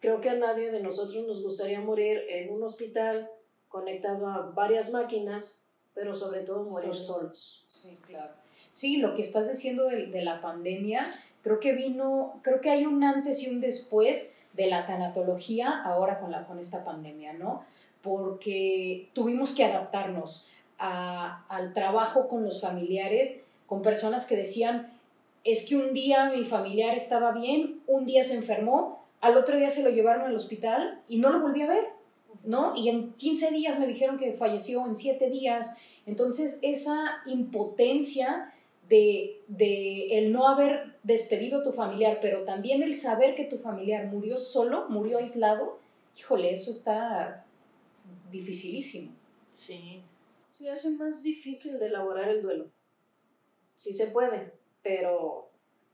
Creo 0.00 0.20
que 0.20 0.30
a 0.30 0.34
nadie 0.34 0.70
de 0.70 0.80
nosotros 0.80 1.26
nos 1.26 1.42
gustaría 1.42 1.80
morir 1.80 2.20
en 2.28 2.52
un 2.52 2.62
hospital 2.62 3.30
conectado 3.68 4.26
a 4.28 4.50
varias 4.54 4.90
máquinas, 4.90 5.64
pero 5.94 6.14
sobre 6.14 6.40
todo 6.40 6.64
morir 6.64 6.94
solos. 6.94 7.64
Sí, 7.66 7.98
claro. 8.06 8.32
Sí, 8.72 8.98
lo 8.98 9.14
que 9.14 9.22
estás 9.22 9.50
diciendo 9.50 9.86
de, 9.86 10.06
de 10.06 10.22
la 10.22 10.40
pandemia, 10.40 11.06
creo 11.42 11.58
que 11.58 11.72
vino, 11.72 12.40
creo 12.42 12.60
que 12.60 12.70
hay 12.70 12.86
un 12.86 13.02
antes 13.02 13.42
y 13.42 13.50
un 13.50 13.60
después 13.60 14.32
de 14.52 14.66
la 14.66 14.86
tanatología 14.86 15.82
ahora 15.84 16.18
con, 16.18 16.30
la, 16.30 16.46
con 16.46 16.58
esta 16.58 16.84
pandemia, 16.84 17.32
¿no? 17.32 17.64
Porque 18.02 19.08
tuvimos 19.12 19.54
que 19.54 19.64
adaptarnos 19.64 20.44
al 20.78 21.74
trabajo 21.74 22.28
con 22.28 22.44
los 22.44 22.60
familiares, 22.60 23.40
con 23.66 23.82
personas 23.82 24.26
que 24.26 24.36
decían, 24.36 24.92
es 25.44 25.64
que 25.64 25.76
un 25.76 25.92
día 25.92 26.30
mi 26.30 26.44
familiar 26.44 26.94
estaba 26.94 27.32
bien, 27.32 27.80
un 27.86 28.06
día 28.06 28.22
se 28.22 28.34
enfermó, 28.34 28.97
al 29.20 29.36
otro 29.36 29.56
día 29.56 29.68
se 29.68 29.82
lo 29.82 29.90
llevaron 29.90 30.26
al 30.26 30.36
hospital 30.36 31.02
y 31.08 31.18
no 31.18 31.30
lo 31.30 31.40
volví 31.40 31.62
a 31.62 31.68
ver, 31.68 31.84
¿no? 32.44 32.74
Y 32.76 32.88
en 32.88 33.12
15 33.14 33.50
días 33.50 33.78
me 33.78 33.86
dijeron 33.86 34.16
que 34.16 34.32
falleció, 34.34 34.84
en 34.86 34.94
7 34.94 35.28
días. 35.30 35.74
Entonces, 36.06 36.58
esa 36.62 37.22
impotencia 37.26 38.52
de, 38.88 39.42
de, 39.48 40.18
el 40.18 40.32
no 40.32 40.48
haber 40.48 40.96
despedido 41.02 41.60
a 41.60 41.64
tu 41.64 41.72
familiar, 41.72 42.18
pero 42.22 42.44
también 42.44 42.82
el 42.82 42.96
saber 42.96 43.34
que 43.34 43.44
tu 43.44 43.58
familiar 43.58 44.06
murió 44.06 44.38
solo, 44.38 44.88
murió 44.88 45.18
aislado, 45.18 45.78
híjole, 46.16 46.50
eso 46.50 46.70
está 46.70 47.44
dificilísimo. 48.30 49.12
Sí. 49.52 50.02
Sí, 50.50 50.68
hace 50.68 50.90
más 50.90 51.22
difícil 51.22 51.78
de 51.78 51.86
elaborar 51.86 52.28
el 52.28 52.42
duelo. 52.42 52.70
Sí 53.76 53.92
se 53.92 54.08
puede, 54.08 54.52
pero 54.82 55.47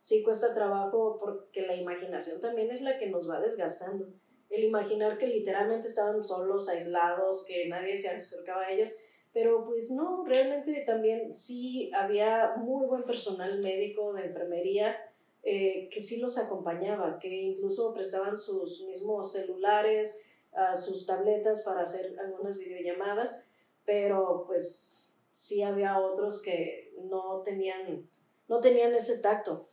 sí 0.05 0.23
cuesta 0.23 0.53
trabajo 0.53 1.17
porque 1.19 1.63
la 1.63 1.75
imaginación 1.75 2.39
también 2.39 2.71
es 2.71 2.83
la 2.83 2.99
que 2.99 3.09
nos 3.09 3.31
va 3.31 3.41
desgastando. 3.41 4.07
El 4.51 4.65
imaginar 4.65 5.17
que 5.17 5.27
literalmente 5.27 5.89
estaban 5.89 6.23
solos, 6.23 6.69
aislados, 6.69 7.47
que 7.47 7.67
nadie 7.69 7.97
se 7.97 8.11
acercaba 8.11 8.65
a 8.65 8.71
ellos, 8.71 8.95
pero 9.33 9.65
pues 9.65 9.91
no, 9.93 10.23
realmente 10.27 10.85
también 10.87 11.33
sí 11.33 11.91
había 11.95 12.53
muy 12.59 12.87
buen 12.87 13.05
personal 13.05 13.63
médico 13.63 14.13
de 14.13 14.27
enfermería 14.27 14.95
eh, 15.43 15.89
que 15.91 16.01
sí 16.01 16.21
los 16.21 16.37
acompañaba, 16.37 17.19
que 17.19 17.35
incluso 17.35 17.95
prestaban 17.95 18.37
sus 18.37 18.83
mismos 18.83 19.33
celulares, 19.33 20.27
sus 20.75 21.07
tabletas 21.07 21.63
para 21.63 21.81
hacer 21.81 22.15
algunas 22.21 22.59
videollamadas, 22.59 23.47
pero 23.87 24.45
pues 24.47 25.17
sí 25.31 25.63
había 25.63 25.99
otros 25.99 26.43
que 26.43 26.93
no 27.05 27.41
tenían, 27.41 28.07
no 28.49 28.61
tenían 28.61 28.95
ese 28.95 29.19
tacto. 29.21 29.71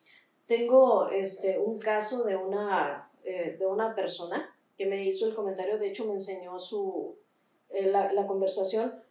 Tengo 0.52 1.08
este, 1.08 1.58
un 1.60 1.80
caso 1.80 2.26
de 2.26 2.36
una, 2.36 3.10
eh, 3.24 3.56
de 3.58 3.66
una 3.66 3.96
persona 3.96 4.54
que 4.78 4.86
me 4.86 5.02
hizo 5.06 5.26
el 5.26 5.34
comentario, 5.34 5.78
de 5.78 5.88
hecho 5.88 6.04
me 6.04 6.12
enseñó 6.12 6.60
su, 6.60 7.16
eh, 7.70 7.86
la, 7.86 8.12
la 8.12 8.28
conversación, 8.28 9.02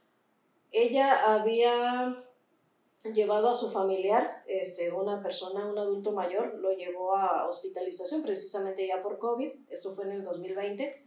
ella 0.70 1.32
había 1.32 2.22
llevado 3.14 3.48
a 3.48 3.54
su 3.54 3.70
familiar, 3.70 4.44
este, 4.48 4.92
una 4.92 5.22
persona, 5.22 5.64
un 5.64 5.78
adulto 5.78 6.12
mayor, 6.12 6.56
lo 6.56 6.72
llevó 6.72 7.16
a 7.16 7.48
hospitalización 7.48 8.22
precisamente 8.22 8.86
ya 8.86 9.02
por 9.02 9.18
COVID, 9.18 9.50
esto 9.70 9.94
fue 9.94 10.04
en 10.04 10.12
el 10.12 10.22
2020, 10.22 11.02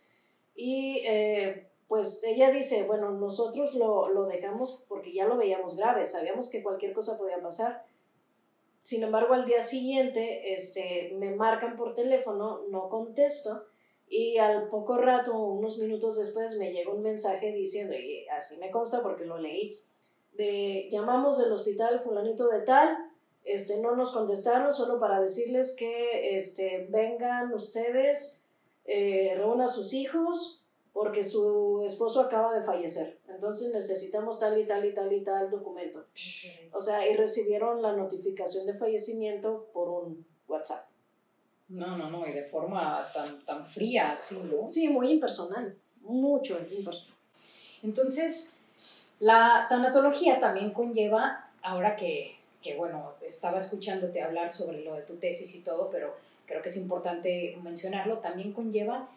y 0.56 1.04
eh, 1.06 1.70
pues 1.88 2.24
ella 2.24 2.50
dice, 2.50 2.86
bueno, 2.86 3.12
nosotros 3.12 3.76
lo, 3.76 4.10
lo, 4.10 4.26
dejamos 4.26 4.84
porque 4.88 5.14
ya 5.14 5.28
lo 5.28 5.38
veíamos 5.38 5.76
grave, 5.76 6.06
sabíamos 6.06 6.50
que 6.50 6.64
cualquier 6.64 6.94
cosa 6.94 7.20
podía 7.20 7.40
pasar. 7.40 7.86
Sin 8.84 9.02
embargo, 9.02 9.34
al 9.34 9.46
día 9.46 9.62
siguiente 9.62 10.54
este, 10.54 11.14
me 11.18 11.34
marcan 11.36 11.76
por 11.76 11.96
teléfono, 11.96 12.62
no 12.70 12.90
contesto, 12.90 13.66
y 14.10 14.38
al 14.38 14.68
poco 14.68 14.98
rato, 14.98 15.36
unos 15.36 15.80
minutos 15.80 16.18
después, 16.18 16.58
me 16.58 16.72
llega 16.72 16.92
un 16.92 17.02
mensaje 17.02 17.54
diciendo, 17.54 17.96
y 17.96 18.28
así 18.28 18.58
me 18.58 18.70
consta 18.72 19.02
porque 19.02 19.26
lo 19.26 19.38
leí, 19.38 19.80
de 20.34 20.90
llamamos 20.92 21.40
del 21.40 21.52
hospital 21.52 22.02
fulanito 22.02 22.50
de 22.50 22.62
tal, 22.62 22.98
este, 23.46 23.80
no 23.80 23.96
nos 23.96 24.12
contestaron 24.12 24.74
solo 24.74 25.00
para 25.00 25.22
decirles 25.22 25.76
que 25.78 26.36
este, 26.36 26.88
vengan 26.90 27.54
ustedes, 27.54 28.44
eh, 28.86 29.34
reúnan 29.38 29.62
a 29.62 29.68
sus 29.68 29.94
hijos, 29.94 30.63
porque 30.94 31.24
su 31.24 31.82
esposo 31.84 32.22
acaba 32.22 32.58
de 32.58 32.64
fallecer. 32.64 33.20
Entonces 33.28 33.74
necesitamos 33.74 34.40
tal 34.40 34.58
y 34.60 34.66
tal 34.66 34.86
y 34.86 34.94
tal 34.94 35.12
y 35.12 35.22
tal 35.22 35.50
documento. 35.50 36.06
O 36.72 36.80
sea, 36.80 37.08
y 37.10 37.16
recibieron 37.16 37.82
la 37.82 37.94
notificación 37.94 38.68
de 38.68 38.76
fallecimiento 38.76 39.68
por 39.74 39.90
un 39.90 40.26
WhatsApp. 40.48 40.86
No, 41.70 41.98
no, 41.98 42.12
no, 42.12 42.28
y 42.28 42.34
de 42.34 42.44
forma 42.44 43.04
tan, 43.14 43.44
tan 43.46 43.66
fría, 43.66 44.12
así, 44.12 44.40
¿no? 44.52 44.68
Sí, 44.68 44.88
muy 44.90 45.10
impersonal, 45.10 45.76
mucho 46.02 46.60
impersonal. 46.60 47.16
Entonces, 47.82 48.54
la 49.20 49.66
tanatología 49.68 50.40
también 50.40 50.72
conlleva, 50.72 51.50
ahora 51.64 51.96
que, 51.96 52.38
que, 52.62 52.76
bueno, 52.76 53.14
estaba 53.22 53.58
escuchándote 53.58 54.22
hablar 54.22 54.52
sobre 54.52 54.84
lo 54.84 54.94
de 54.94 55.02
tu 55.02 55.16
tesis 55.16 55.56
y 55.56 55.62
todo, 55.62 55.90
pero 55.90 56.16
creo 56.46 56.62
que 56.62 56.70
es 56.70 56.78
importante 56.78 57.58
mencionarlo, 57.64 58.20
también 58.20 58.54
conlleva 58.54 59.10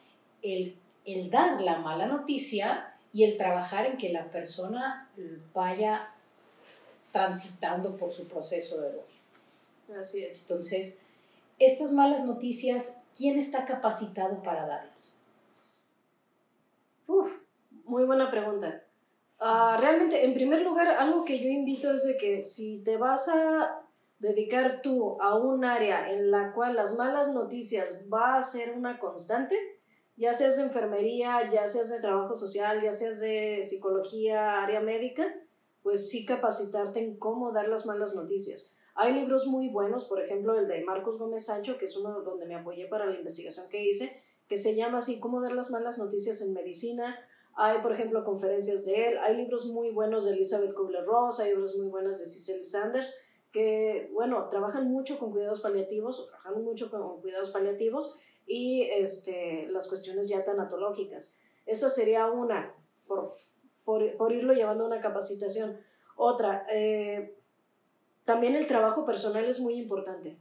el, 0.42 0.76
el 1.06 1.30
dar 1.30 1.60
la 1.60 1.78
mala 1.78 2.06
noticia 2.06 2.94
y 3.12 3.24
el 3.24 3.36
trabajar 3.36 3.86
en 3.86 3.96
que 3.96 4.10
la 4.10 4.30
persona 4.30 5.08
vaya 5.54 6.12
transitando 7.12 7.96
por 7.96 8.12
su 8.12 8.28
proceso 8.28 8.80
de 8.80 8.88
dolor. 8.88 9.06
Así 9.98 10.22
es. 10.22 10.42
Entonces, 10.42 10.98
estas 11.58 11.92
malas 11.92 12.24
noticias, 12.24 12.98
¿quién 13.16 13.38
está 13.38 13.64
capacitado 13.64 14.42
para 14.42 14.66
darlas? 14.66 15.14
Uf, 17.06 17.32
muy 17.84 18.04
buena 18.04 18.30
pregunta. 18.30 18.82
Uh, 19.40 19.80
realmente, 19.80 20.24
en 20.24 20.34
primer 20.34 20.62
lugar, 20.62 20.88
algo 20.88 21.24
que 21.24 21.38
yo 21.38 21.48
invito 21.48 21.92
es 21.92 22.04
de 22.04 22.16
que 22.16 22.42
si 22.42 22.78
te 22.78 22.96
vas 22.96 23.28
a 23.28 23.80
dedicar 24.18 24.82
tú 24.82 25.16
a 25.20 25.36
un 25.36 25.64
área 25.64 26.10
en 26.10 26.30
la 26.30 26.52
cual 26.52 26.74
las 26.74 26.96
malas 26.96 27.32
noticias 27.32 28.04
va 28.12 28.36
a 28.36 28.42
ser 28.42 28.76
una 28.76 28.98
constante, 28.98 29.75
ya 30.16 30.32
seas 30.32 30.56
de 30.56 30.64
enfermería, 30.64 31.48
ya 31.50 31.66
seas 31.66 31.90
de 31.90 32.00
trabajo 32.00 32.34
social, 32.34 32.80
ya 32.80 32.92
seas 32.92 33.20
de 33.20 33.60
psicología, 33.62 34.62
área 34.62 34.80
médica, 34.80 35.26
pues 35.82 36.08
sí 36.10 36.24
capacitarte 36.24 37.00
en 37.00 37.16
cómo 37.18 37.52
dar 37.52 37.68
las 37.68 37.86
malas 37.86 38.14
noticias. 38.14 38.76
Hay 38.94 39.12
libros 39.12 39.46
muy 39.46 39.68
buenos, 39.68 40.06
por 40.06 40.22
ejemplo, 40.22 40.58
el 40.58 40.66
de 40.66 40.82
Marcos 40.84 41.18
Gómez 41.18 41.44
Sancho, 41.44 41.76
que 41.76 41.84
es 41.84 41.96
uno 41.98 42.22
donde 42.22 42.46
me 42.46 42.54
apoyé 42.54 42.86
para 42.86 43.04
la 43.04 43.16
investigación 43.16 43.68
que 43.68 43.84
hice, 43.84 44.22
que 44.48 44.56
se 44.56 44.74
llama 44.74 44.98
así, 44.98 45.20
Cómo 45.20 45.42
dar 45.42 45.52
las 45.52 45.70
malas 45.70 45.98
noticias 45.98 46.40
en 46.40 46.54
medicina. 46.54 47.18
Hay, 47.54 47.82
por 47.82 47.92
ejemplo, 47.92 48.24
conferencias 48.24 48.86
de 48.86 49.08
él. 49.08 49.18
Hay 49.18 49.36
libros 49.36 49.66
muy 49.66 49.90
buenos 49.90 50.24
de 50.24 50.32
Elizabeth 50.32 50.72
Kubler-Ross, 50.72 51.40
hay 51.40 51.50
libros 51.50 51.76
muy 51.76 51.88
buenos 51.88 52.18
de 52.18 52.24
Cicely 52.24 52.64
Sanders, 52.64 53.18
que, 53.52 54.10
bueno, 54.14 54.48
trabajan 54.48 54.90
mucho 54.90 55.18
con 55.18 55.30
cuidados 55.30 55.60
paliativos, 55.60 56.20
o 56.20 56.26
trabajan 56.26 56.64
mucho 56.64 56.90
con 56.90 57.20
cuidados 57.20 57.50
paliativos 57.50 58.18
y 58.46 58.82
este, 58.82 59.66
las 59.68 59.88
cuestiones 59.88 60.28
ya 60.28 60.44
tanatológicas. 60.44 61.38
Esa 61.66 61.90
sería 61.90 62.30
una, 62.30 62.72
por, 63.06 63.36
por, 63.84 64.16
por 64.16 64.32
irlo 64.32 64.54
llevando 64.54 64.84
a 64.84 64.86
una 64.86 65.00
capacitación. 65.00 65.78
Otra, 66.16 66.66
eh, 66.70 67.36
también 68.24 68.54
el 68.56 68.66
trabajo 68.66 69.04
personal 69.04 69.44
es 69.44 69.60
muy 69.60 69.74
importante, 69.74 70.38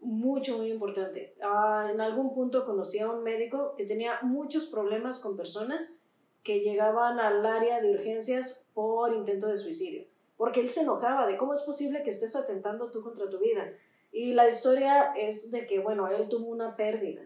mucho, 0.00 0.58
muy 0.58 0.70
importante. 0.70 1.34
Ah, 1.42 1.90
en 1.92 2.00
algún 2.00 2.34
punto 2.34 2.64
conocí 2.66 2.98
a 2.98 3.10
un 3.10 3.22
médico 3.22 3.74
que 3.76 3.84
tenía 3.84 4.18
muchos 4.22 4.66
problemas 4.66 5.18
con 5.18 5.36
personas 5.36 6.02
que 6.42 6.60
llegaban 6.60 7.18
al 7.20 7.44
área 7.44 7.80
de 7.80 7.90
urgencias 7.90 8.70
por 8.74 9.14
intento 9.14 9.48
de 9.48 9.56
suicidio, 9.56 10.06
porque 10.36 10.60
él 10.60 10.68
se 10.68 10.82
enojaba 10.82 11.26
de 11.26 11.38
cómo 11.38 11.54
es 11.54 11.62
posible 11.62 12.02
que 12.02 12.10
estés 12.10 12.36
atentando 12.36 12.90
tú 12.90 13.02
contra 13.02 13.30
tu 13.30 13.38
vida. 13.38 13.72
Y 14.14 14.32
la 14.32 14.46
historia 14.46 15.12
es 15.16 15.50
de 15.50 15.66
que, 15.66 15.80
bueno, 15.80 16.06
él 16.06 16.28
tuvo 16.28 16.46
una 16.46 16.76
pérdida. 16.76 17.22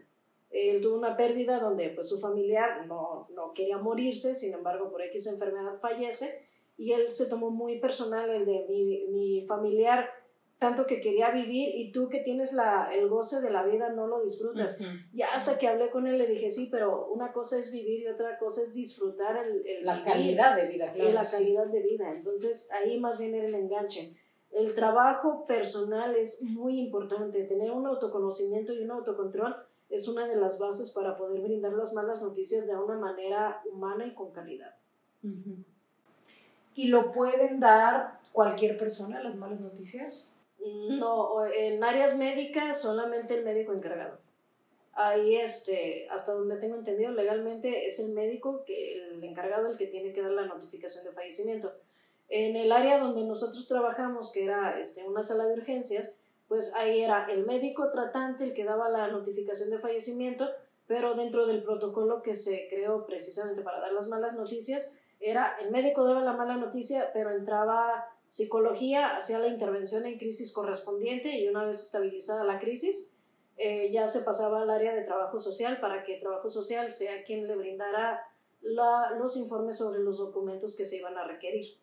Él 0.48 0.80
tuvo 0.80 0.96
una 0.96 1.18
pérdida 1.18 1.60
donde 1.60 1.90
pues 1.90 2.08
su 2.08 2.18
familiar 2.18 2.86
no, 2.86 3.28
no 3.34 3.52
quería 3.52 3.76
morirse, 3.76 4.34
sin 4.34 4.54
embargo 4.54 4.90
por 4.90 5.02
X 5.02 5.26
enfermedad 5.26 5.78
fallece 5.78 6.48
y 6.78 6.92
él 6.92 7.10
se 7.10 7.26
tomó 7.26 7.50
muy 7.50 7.78
personal 7.78 8.30
el 8.30 8.46
de 8.46 8.66
mi, 8.70 9.06
mi 9.08 9.46
familiar 9.46 10.08
tanto 10.58 10.86
que 10.86 11.00
quería 11.00 11.30
vivir 11.30 11.74
y 11.76 11.92
tú 11.92 12.08
que 12.08 12.20
tienes 12.20 12.52
la, 12.52 12.88
el 12.92 13.08
goce 13.08 13.40
de 13.40 13.50
la 13.50 13.64
vida 13.64 13.90
no 13.90 14.06
lo 14.06 14.22
disfrutas. 14.22 14.80
Ya 15.12 15.28
hasta 15.32 15.56
que 15.56 15.68
hablé 15.68 15.90
con 15.90 16.06
él 16.06 16.18
le 16.18 16.26
dije, 16.26 16.50
sí, 16.50 16.68
pero 16.70 17.06
una 17.12 17.32
cosa 17.32 17.58
es 17.58 17.70
vivir 17.70 18.00
y 18.00 18.08
otra 18.08 18.38
cosa 18.38 18.62
es 18.62 18.74
disfrutar 18.74 19.36
el, 19.36 19.62
el 19.66 19.84
la 19.84 20.02
calidad 20.02 20.56
de 20.56 20.66
vida. 20.66 20.92
Claro, 20.92 21.10
y 21.10 21.12
la 21.12 21.24
calidad 21.24 21.66
de 21.66 21.82
vida. 21.82 22.12
Entonces 22.12 22.68
ahí 22.72 22.98
más 22.98 23.18
bien 23.18 23.34
era 23.34 23.46
el 23.46 23.54
enganche. 23.54 24.16
El 24.50 24.74
trabajo 24.74 25.46
personal 25.46 26.16
es 26.16 26.42
muy 26.42 26.78
importante. 26.80 27.44
Tener 27.44 27.70
un 27.70 27.86
autoconocimiento 27.86 28.72
y 28.72 28.82
un 28.82 28.90
autocontrol 28.90 29.56
es 29.90 30.08
una 30.08 30.26
de 30.26 30.36
las 30.36 30.58
bases 30.58 30.90
para 30.90 31.16
poder 31.16 31.40
brindar 31.40 31.72
las 31.72 31.94
malas 31.94 32.22
noticias 32.22 32.66
de 32.66 32.76
una 32.76 32.96
manera 32.96 33.62
humana 33.72 34.06
y 34.06 34.14
con 34.14 34.32
calidad 34.32 34.74
y 36.78 36.86
lo 36.86 37.10
pueden 37.10 37.58
dar 37.58 38.20
cualquier 38.30 38.78
persona 38.78 39.20
las 39.20 39.34
malas 39.34 39.58
noticias? 39.58 40.28
No, 40.90 41.44
en 41.44 41.82
áreas 41.82 42.16
médicas 42.16 42.80
solamente 42.80 43.34
el 43.34 43.44
médico 43.44 43.72
encargado. 43.72 44.20
Ahí, 44.92 45.34
este, 45.34 46.06
hasta 46.08 46.32
donde 46.34 46.56
tengo 46.56 46.76
entendido, 46.76 47.10
legalmente 47.10 47.86
es 47.86 47.98
el 47.98 48.12
médico, 48.14 48.62
que, 48.64 48.94
el 48.94 49.24
encargado, 49.24 49.68
el 49.68 49.76
que 49.76 49.88
tiene 49.88 50.12
que 50.12 50.22
dar 50.22 50.30
la 50.30 50.46
notificación 50.46 51.04
de 51.04 51.10
fallecimiento. 51.10 51.72
En 52.28 52.56
el 52.56 52.72
área 52.72 52.98
donde 52.98 53.24
nosotros 53.24 53.66
trabajamos, 53.66 54.30
que 54.32 54.44
era 54.44 54.78
este, 54.78 55.06
una 55.06 55.22
sala 55.22 55.46
de 55.46 55.54
urgencias, 55.54 56.18
pues 56.46 56.74
ahí 56.74 57.02
era 57.02 57.26
el 57.26 57.46
médico 57.46 57.90
tratante 57.90 58.44
el 58.44 58.54
que 58.54 58.64
daba 58.64 58.88
la 58.88 59.08
notificación 59.08 59.70
de 59.70 59.78
fallecimiento, 59.78 60.48
pero 60.86 61.14
dentro 61.14 61.46
del 61.46 61.62
protocolo 61.62 62.22
que 62.22 62.34
se 62.34 62.68
creó 62.68 63.06
precisamente 63.06 63.62
para 63.62 63.80
dar 63.80 63.92
las 63.92 64.08
malas 64.08 64.36
noticias, 64.36 64.96
era 65.20 65.56
el 65.60 65.70
médico 65.70 66.04
daba 66.04 66.22
la 66.22 66.32
mala 66.32 66.56
noticia, 66.56 67.10
pero 67.12 67.30
entraba 67.30 68.08
Psicología 68.28 69.16
hacía 69.16 69.38
la 69.38 69.48
intervención 69.48 70.04
en 70.04 70.18
crisis 70.18 70.52
correspondiente 70.52 71.38
y 71.38 71.48
una 71.48 71.64
vez 71.64 71.82
estabilizada 71.82 72.44
la 72.44 72.58
crisis, 72.58 73.14
eh, 73.56 73.90
ya 73.90 74.06
se 74.06 74.20
pasaba 74.20 74.60
al 74.60 74.70
área 74.70 74.94
de 74.94 75.02
trabajo 75.02 75.38
social 75.38 75.80
para 75.80 76.04
que 76.04 76.18
trabajo 76.18 76.50
social 76.50 76.92
sea 76.92 77.24
quien 77.24 77.46
le 77.46 77.56
brindara 77.56 78.22
los 78.60 79.36
informes 79.36 79.78
sobre 79.78 80.00
los 80.00 80.18
documentos 80.18 80.76
que 80.76 80.84
se 80.84 80.98
iban 80.98 81.16
a 81.16 81.24
requerir. 81.24 81.78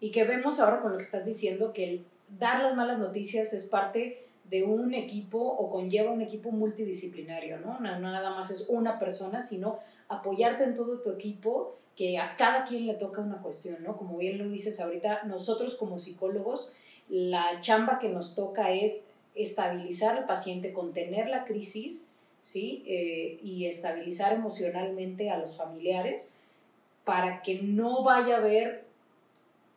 Y 0.00 0.10
que 0.10 0.24
vemos 0.24 0.60
ahora 0.60 0.80
con 0.80 0.92
lo 0.92 0.96
que 0.96 1.04
estás 1.04 1.26
diciendo 1.26 1.72
que 1.72 1.84
el 1.84 2.04
dar 2.38 2.62
las 2.62 2.74
malas 2.74 2.98
noticias 2.98 3.52
es 3.52 3.64
parte 3.64 4.26
de 4.50 4.64
un 4.64 4.94
equipo 4.94 5.38
o 5.38 5.70
conlleva 5.70 6.10
un 6.10 6.22
equipo 6.22 6.50
multidisciplinario, 6.50 7.58
¿no? 7.60 7.78
No, 7.78 7.98
nada 7.98 8.30
más 8.30 8.50
es 8.50 8.66
una 8.68 8.98
persona, 8.98 9.40
sino 9.40 9.78
apoyarte 10.08 10.64
en 10.64 10.74
todo 10.74 10.98
tu 10.98 11.10
equipo, 11.10 11.76
que 11.96 12.18
a 12.18 12.34
cada 12.36 12.64
quien 12.64 12.86
le 12.86 12.94
toca 12.94 13.20
una 13.20 13.42
cuestión, 13.42 13.82
¿no? 13.82 13.96
Como 13.96 14.16
bien 14.16 14.38
lo 14.38 14.48
dices 14.48 14.80
ahorita, 14.80 15.22
nosotros 15.24 15.76
como 15.76 15.98
psicólogos, 15.98 16.72
la 17.08 17.60
chamba 17.60 17.98
que 17.98 18.08
nos 18.08 18.34
toca 18.34 18.72
es 18.72 19.06
estabilizar 19.34 20.16
al 20.16 20.26
paciente, 20.26 20.72
contener 20.72 21.28
la 21.28 21.44
crisis, 21.44 22.08
¿sí? 22.42 22.82
Eh, 22.86 23.38
y 23.42 23.66
estabilizar 23.66 24.32
emocionalmente 24.32 25.30
a 25.30 25.38
los 25.38 25.56
familiares 25.56 26.30
para 27.04 27.42
que 27.42 27.62
no 27.62 28.02
vaya 28.02 28.36
a 28.36 28.38
haber 28.38 28.84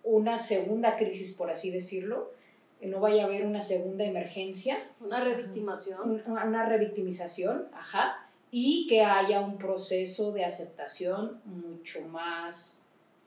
una 0.04 0.38
segunda 0.38 0.98
crisis, 0.98 1.32
por 1.32 1.50
así 1.50 1.72
decirlo, 1.72 2.32
que 2.80 2.88
no 2.88 3.00
vaya 3.00 3.24
a 3.24 3.26
haber 3.26 3.46
una 3.46 3.62
segunda 3.62 4.04
emergencia. 4.04 4.78
Una 5.00 5.24
revictimación. 5.24 6.24
Una, 6.28 6.66
revictimización, 6.66 7.70
ajá, 7.74 8.28
y 8.52 8.86
que 8.88 9.04
haya 9.04 9.40
un 9.40 9.58
proceso 9.58 10.32
de 10.34 10.44
aceptación 10.44 11.42
mucho 11.46 12.02
más, 12.02 12.82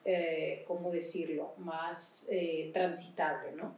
eh, 0.04 0.64
¿cómo 0.66 0.90
decirlo?, 0.90 1.54
más 1.56 2.26
eh, 2.30 2.70
transitable, 2.74 3.52
¿no? 3.52 3.74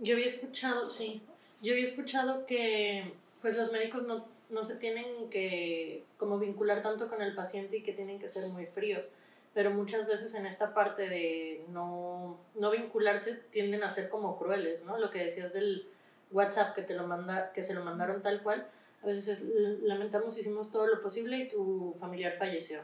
Yo 0.00 0.14
había 0.14 0.26
escuchado, 0.26 0.88
sí, 0.88 1.20
yo 1.60 1.72
había 1.72 1.84
escuchado 1.84 2.46
que 2.46 3.12
pues 3.42 3.56
los 3.56 3.70
médicos 3.72 4.06
no, 4.06 4.24
no 4.48 4.64
se 4.64 4.76
tienen 4.76 5.28
que 5.30 6.04
como 6.16 6.38
vincular 6.38 6.82
tanto 6.82 7.08
con 7.08 7.20
el 7.20 7.34
paciente 7.34 7.78
y 7.78 7.82
que 7.82 7.92
tienen 7.92 8.18
que 8.18 8.28
ser 8.28 8.48
muy 8.48 8.66
fríos 8.66 9.12
pero 9.54 9.70
muchas 9.70 10.06
veces 10.06 10.34
en 10.34 10.46
esta 10.46 10.74
parte 10.74 11.08
de 11.08 11.64
no, 11.68 12.38
no 12.54 12.70
vincularse 12.70 13.34
tienden 13.50 13.82
a 13.82 13.92
ser 13.92 14.08
como 14.08 14.38
crueles, 14.38 14.84
¿no? 14.84 14.98
Lo 14.98 15.10
que 15.10 15.24
decías 15.24 15.52
del 15.52 15.86
WhatsApp 16.30 16.74
que 16.74 16.82
te 16.82 16.94
lo 16.94 17.06
manda, 17.06 17.52
que 17.52 17.62
se 17.62 17.74
lo 17.74 17.84
mandaron 17.84 18.22
tal 18.22 18.42
cual, 18.42 18.68
a 19.02 19.06
veces 19.06 19.28
es, 19.28 19.42
lamentamos 19.82 20.38
hicimos 20.38 20.70
todo 20.70 20.86
lo 20.86 21.02
posible 21.02 21.38
y 21.38 21.48
tu 21.48 21.94
familiar 21.98 22.36
falleció. 22.38 22.80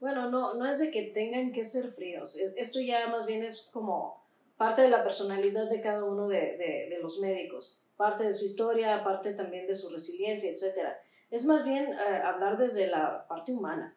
Bueno, 0.00 0.30
no, 0.30 0.54
no 0.54 0.66
es 0.66 0.78
de 0.78 0.90
que 0.90 1.02
tengan 1.02 1.52
que 1.52 1.64
ser 1.64 1.90
fríos, 1.90 2.36
e, 2.36 2.54
esto 2.56 2.80
ya 2.80 3.06
más 3.08 3.26
bien 3.26 3.42
es 3.42 3.68
como 3.72 4.22
parte 4.56 4.82
de 4.82 4.88
la 4.88 5.04
personalidad 5.04 5.68
de 5.68 5.80
cada 5.80 6.04
uno 6.04 6.28
de, 6.28 6.56
de, 6.56 6.88
de 6.90 6.98
los 7.00 7.18
médicos, 7.20 7.80
parte 7.96 8.24
de 8.24 8.32
su 8.32 8.44
historia, 8.44 9.04
parte 9.04 9.34
también 9.34 9.66
de 9.66 9.74
su 9.74 9.90
resiliencia, 9.90 10.50
etc. 10.50 10.96
Es 11.30 11.44
más 11.44 11.64
bien 11.64 11.92
eh, 11.92 12.22
hablar 12.24 12.56
desde 12.56 12.86
la 12.86 13.26
parte 13.28 13.52
humana. 13.52 13.94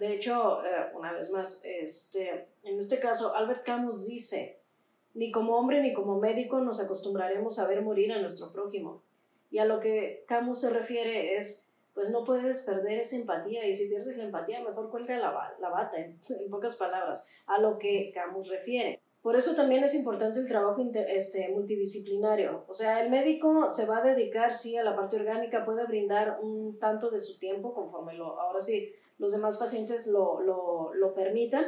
De 0.00 0.14
hecho, 0.14 0.64
eh, 0.64 0.90
una 0.94 1.12
vez 1.12 1.30
más, 1.30 1.60
este, 1.62 2.46
en 2.64 2.78
este 2.78 2.98
caso, 2.98 3.36
Albert 3.36 3.64
Camus 3.64 4.06
dice, 4.06 4.58
ni 5.12 5.30
como 5.30 5.58
hombre 5.58 5.82
ni 5.82 5.92
como 5.92 6.18
médico 6.18 6.60
nos 6.60 6.82
acostumbraremos 6.82 7.58
a 7.58 7.68
ver 7.68 7.82
morir 7.82 8.10
a 8.10 8.18
nuestro 8.18 8.50
prójimo. 8.50 9.02
Y 9.50 9.58
a 9.58 9.66
lo 9.66 9.78
que 9.78 10.24
Camus 10.26 10.62
se 10.62 10.70
refiere 10.70 11.36
es, 11.36 11.70
pues 11.92 12.08
no 12.08 12.24
puedes 12.24 12.62
perder 12.62 12.98
esa 12.98 13.16
empatía 13.16 13.66
y 13.66 13.74
si 13.74 13.88
pierdes 13.88 14.16
la 14.16 14.24
empatía, 14.24 14.64
mejor 14.64 14.90
cuelga 14.90 15.18
la, 15.18 15.54
la 15.60 15.68
bata, 15.68 15.98
en, 15.98 16.18
pocas 16.50 16.76
palabras, 16.76 17.28
a 17.46 17.60
lo 17.60 17.78
que 17.78 18.10
Camus 18.14 18.48
refiere. 18.48 19.00
Por 19.20 19.36
eso 19.36 19.54
también 19.54 19.84
es 19.84 19.94
importante 19.94 20.40
el 20.40 20.48
trabajo 20.48 20.82
este, 20.94 21.50
multidisciplinario. 21.50 22.64
O 22.68 22.72
sea, 22.72 23.02
el 23.02 23.10
médico 23.10 23.70
se 23.70 23.84
va 23.84 23.98
a 23.98 24.02
dedicar, 24.02 24.54
sí, 24.54 24.78
a 24.78 24.82
la 24.82 24.96
parte 24.96 25.16
orgánica, 25.16 25.66
puede 25.66 25.84
brindar 25.84 26.38
un 26.40 26.78
tanto 26.78 27.10
de 27.10 27.18
su 27.18 27.38
tiempo 27.38 27.74
conforme 27.74 28.14
lo, 28.14 28.40
ahora 28.40 28.60
sí, 28.60 28.94
los 29.20 29.32
demás 29.32 29.58
pacientes 29.58 30.06
lo, 30.06 30.40
lo, 30.40 30.94
lo 30.94 31.12
permitan, 31.12 31.66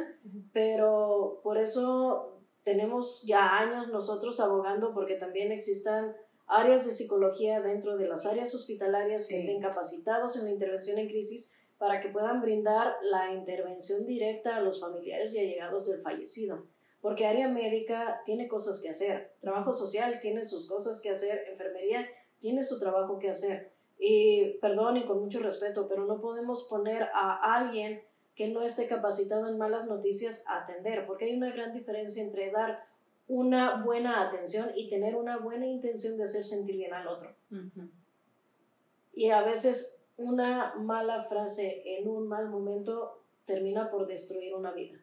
pero 0.51 1.39
por 1.43 1.59
eso 1.59 2.41
tenemos 2.63 3.23
ya 3.27 3.59
años 3.59 3.89
nosotros 3.89 4.39
abogando 4.39 4.91
porque 4.95 5.15
también 5.15 5.51
existan 5.51 6.15
áreas 6.47 6.87
de 6.87 6.93
psicología 6.93 7.61
dentro 7.61 7.95
de 7.95 8.07
las 8.07 8.25
áreas 8.25 8.55
hospitalarias 8.55 9.27
que 9.27 9.35
estén 9.35 9.61
capacitados 9.61 10.35
en 10.35 10.45
la 10.45 10.51
intervención 10.51 10.97
en 10.97 11.07
crisis 11.07 11.55
para 11.77 12.01
que 12.01 12.09
puedan 12.09 12.41
brindar 12.41 12.95
la 13.03 13.31
intervención 13.33 14.07
directa 14.07 14.55
a 14.55 14.61
los 14.61 14.79
familiares 14.79 15.35
y 15.35 15.39
allegados 15.39 15.87
del 15.87 16.01
fallecido. 16.01 16.65
Porque 17.01 17.27
área 17.27 17.49
médica 17.49 18.21
tiene 18.25 18.47
cosas 18.47 18.81
que 18.81 18.89
hacer, 18.89 19.35
trabajo 19.41 19.73
social 19.73 20.19
tiene 20.19 20.43
sus 20.43 20.67
cosas 20.67 21.01
que 21.01 21.11
hacer, 21.11 21.43
enfermería 21.51 22.07
tiene 22.39 22.63
su 22.63 22.79
trabajo 22.79 23.19
que 23.19 23.29
hacer. 23.29 23.72
Y 24.05 24.57
perdón 24.59 24.97
y 24.97 25.05
con 25.05 25.21
mucho 25.21 25.39
respeto, 25.39 25.87
pero 25.87 26.03
no 26.03 26.19
podemos 26.19 26.63
poner 26.63 27.03
a 27.13 27.55
alguien 27.55 28.01
que 28.35 28.49
no 28.49 28.61
esté 28.61 28.85
capacitado 28.85 29.47
en 29.47 29.57
malas 29.57 29.87
noticias 29.87 30.43
a 30.49 30.57
atender, 30.63 31.05
porque 31.07 31.23
hay 31.23 31.37
una 31.37 31.53
gran 31.53 31.71
diferencia 31.71 32.21
entre 32.21 32.51
dar 32.51 32.85
una 33.29 33.81
buena 33.81 34.21
atención 34.27 34.71
y 34.75 34.89
tener 34.89 35.15
una 35.15 35.37
buena 35.37 35.67
intención 35.67 36.17
de 36.17 36.23
hacer 36.23 36.43
sentir 36.43 36.75
bien 36.75 36.93
al 36.93 37.07
otro. 37.07 37.33
Y 39.13 39.29
a 39.29 39.41
veces 39.41 40.01
una 40.17 40.75
mala 40.75 41.23
frase 41.23 41.83
en 41.97 42.09
un 42.09 42.27
mal 42.27 42.49
momento 42.49 43.21
termina 43.45 43.89
por 43.89 44.05
destruir 44.05 44.53
una 44.53 44.71
vida. 44.71 44.97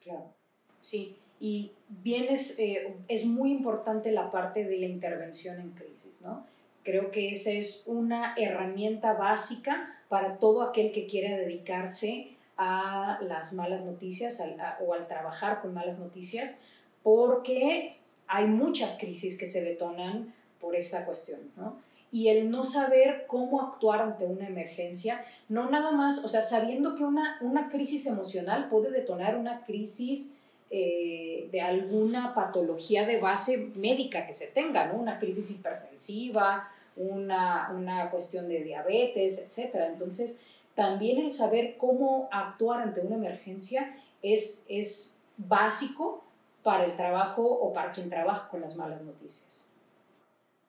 Claro, 0.00 0.32
sí. 0.80 1.16
Y 1.40 1.72
bien 1.88 2.26
es, 2.28 2.56
eh, 2.60 2.96
es 3.08 3.24
muy 3.24 3.50
importante 3.50 4.12
la 4.12 4.30
parte 4.30 4.64
de 4.64 4.78
la 4.78 4.86
intervención 4.86 5.58
en 5.58 5.70
crisis, 5.70 6.22
¿no? 6.22 6.46
Creo 6.82 7.10
que 7.10 7.30
esa 7.30 7.50
es 7.50 7.82
una 7.86 8.34
herramienta 8.36 9.12
básica 9.12 9.96
para 10.08 10.38
todo 10.38 10.62
aquel 10.62 10.92
que 10.92 11.06
quiera 11.06 11.36
dedicarse 11.36 12.36
a 12.56 13.18
las 13.22 13.52
malas 13.52 13.84
noticias 13.84 14.42
o 14.80 14.92
al 14.92 15.06
trabajar 15.06 15.62
con 15.62 15.72
malas 15.72 15.98
noticias, 15.98 16.56
porque 17.02 17.96
hay 18.26 18.46
muchas 18.46 18.98
crisis 18.98 19.38
que 19.38 19.46
se 19.46 19.62
detonan 19.62 20.34
por 20.60 20.76
esta 20.76 21.04
cuestión, 21.04 21.40
¿no? 21.56 21.76
Y 22.12 22.28
el 22.28 22.50
no 22.50 22.64
saber 22.64 23.24
cómo 23.28 23.62
actuar 23.62 24.02
ante 24.02 24.26
una 24.26 24.46
emergencia, 24.46 25.24
no 25.48 25.70
nada 25.70 25.92
más, 25.92 26.24
o 26.24 26.28
sea, 26.28 26.42
sabiendo 26.42 26.96
que 26.96 27.04
una, 27.04 27.38
una 27.40 27.68
crisis 27.68 28.06
emocional 28.06 28.68
puede 28.68 28.90
detonar 28.90 29.36
una 29.36 29.62
crisis 29.62 30.36
eh, 30.72 31.48
de 31.50 31.60
alguna 31.60 32.32
patología 32.32 33.04
de 33.04 33.18
base 33.18 33.58
médica 33.74 34.24
que 34.24 34.32
se 34.32 34.46
tenga, 34.46 34.86
¿no? 34.86 35.00
Una 35.00 35.18
crisis 35.18 35.50
hipertensiva, 35.50 36.68
una, 36.96 37.72
una 37.74 38.10
cuestión 38.10 38.48
de 38.48 38.62
diabetes, 38.62 39.38
etc. 39.38 39.74
Entonces, 39.88 40.40
también 40.76 41.18
el 41.18 41.32
saber 41.32 41.76
cómo 41.76 42.28
actuar 42.30 42.82
ante 42.82 43.00
una 43.00 43.16
emergencia 43.16 43.96
es, 44.22 44.64
es 44.68 45.16
básico 45.36 46.22
para 46.62 46.84
el 46.84 46.96
trabajo 46.96 47.42
o 47.42 47.72
para 47.72 47.90
quien 47.90 48.08
trabaja 48.08 48.48
con 48.48 48.60
las 48.60 48.76
malas 48.76 49.02
noticias. 49.02 49.66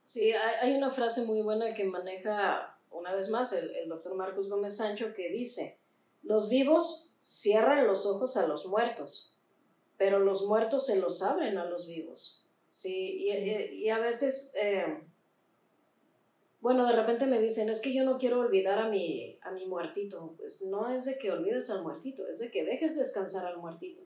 Sí, 0.06 0.32
hay 0.62 0.76
una 0.76 0.90
frase 0.90 1.26
muy 1.26 1.42
buena 1.42 1.74
que 1.74 1.84
maneja 1.84 2.76
una 2.90 3.14
vez 3.14 3.30
más 3.30 3.54
el, 3.54 3.70
el 3.76 3.88
doctor 3.88 4.16
Marcos 4.16 4.50
Gómez 4.50 4.78
Sancho 4.78 5.14
que 5.14 5.30
dice, 5.30 5.78
los 6.24 6.50
vivos 6.50 7.12
cierran 7.20 7.88
los 7.88 8.06
ojos 8.06 8.36
a 8.36 8.48
los 8.48 8.66
muertos, 8.66 9.31
pero 10.02 10.18
los 10.18 10.48
muertos 10.48 10.88
se 10.88 11.00
los 11.00 11.22
abren 11.22 11.60
a 11.60 11.66
los 11.66 11.88
vivos. 11.88 12.44
Sí, 12.70 13.20
y, 13.20 13.88
a 13.90 14.00
veces, 14.00 14.52
eh, 14.60 15.00
bueno, 16.60 16.88
de 16.88 16.96
repente 16.96 17.28
me 17.28 17.40
dicen, 17.40 17.70
es 17.70 17.82
que 17.82 17.94
yo 17.94 18.04
no 18.04 18.18
quiero 18.18 18.40
olvidar 18.40 18.80
a 18.80 18.90
mi, 18.90 19.38
a 19.44 19.52
mi 19.52 19.68
muertito. 19.68 20.34
Pues 20.40 20.64
no 20.64 20.90
es 20.90 21.06
de 21.06 21.20
que 21.20 21.30
olvides 21.30 21.70
al 21.70 21.84
muertito, 21.84 22.28
es 22.28 22.40
de 22.40 22.50
que 22.50 22.64
dejes 22.64 22.98
descansar 22.98 23.46
al 23.46 23.60
muertito. 23.60 24.02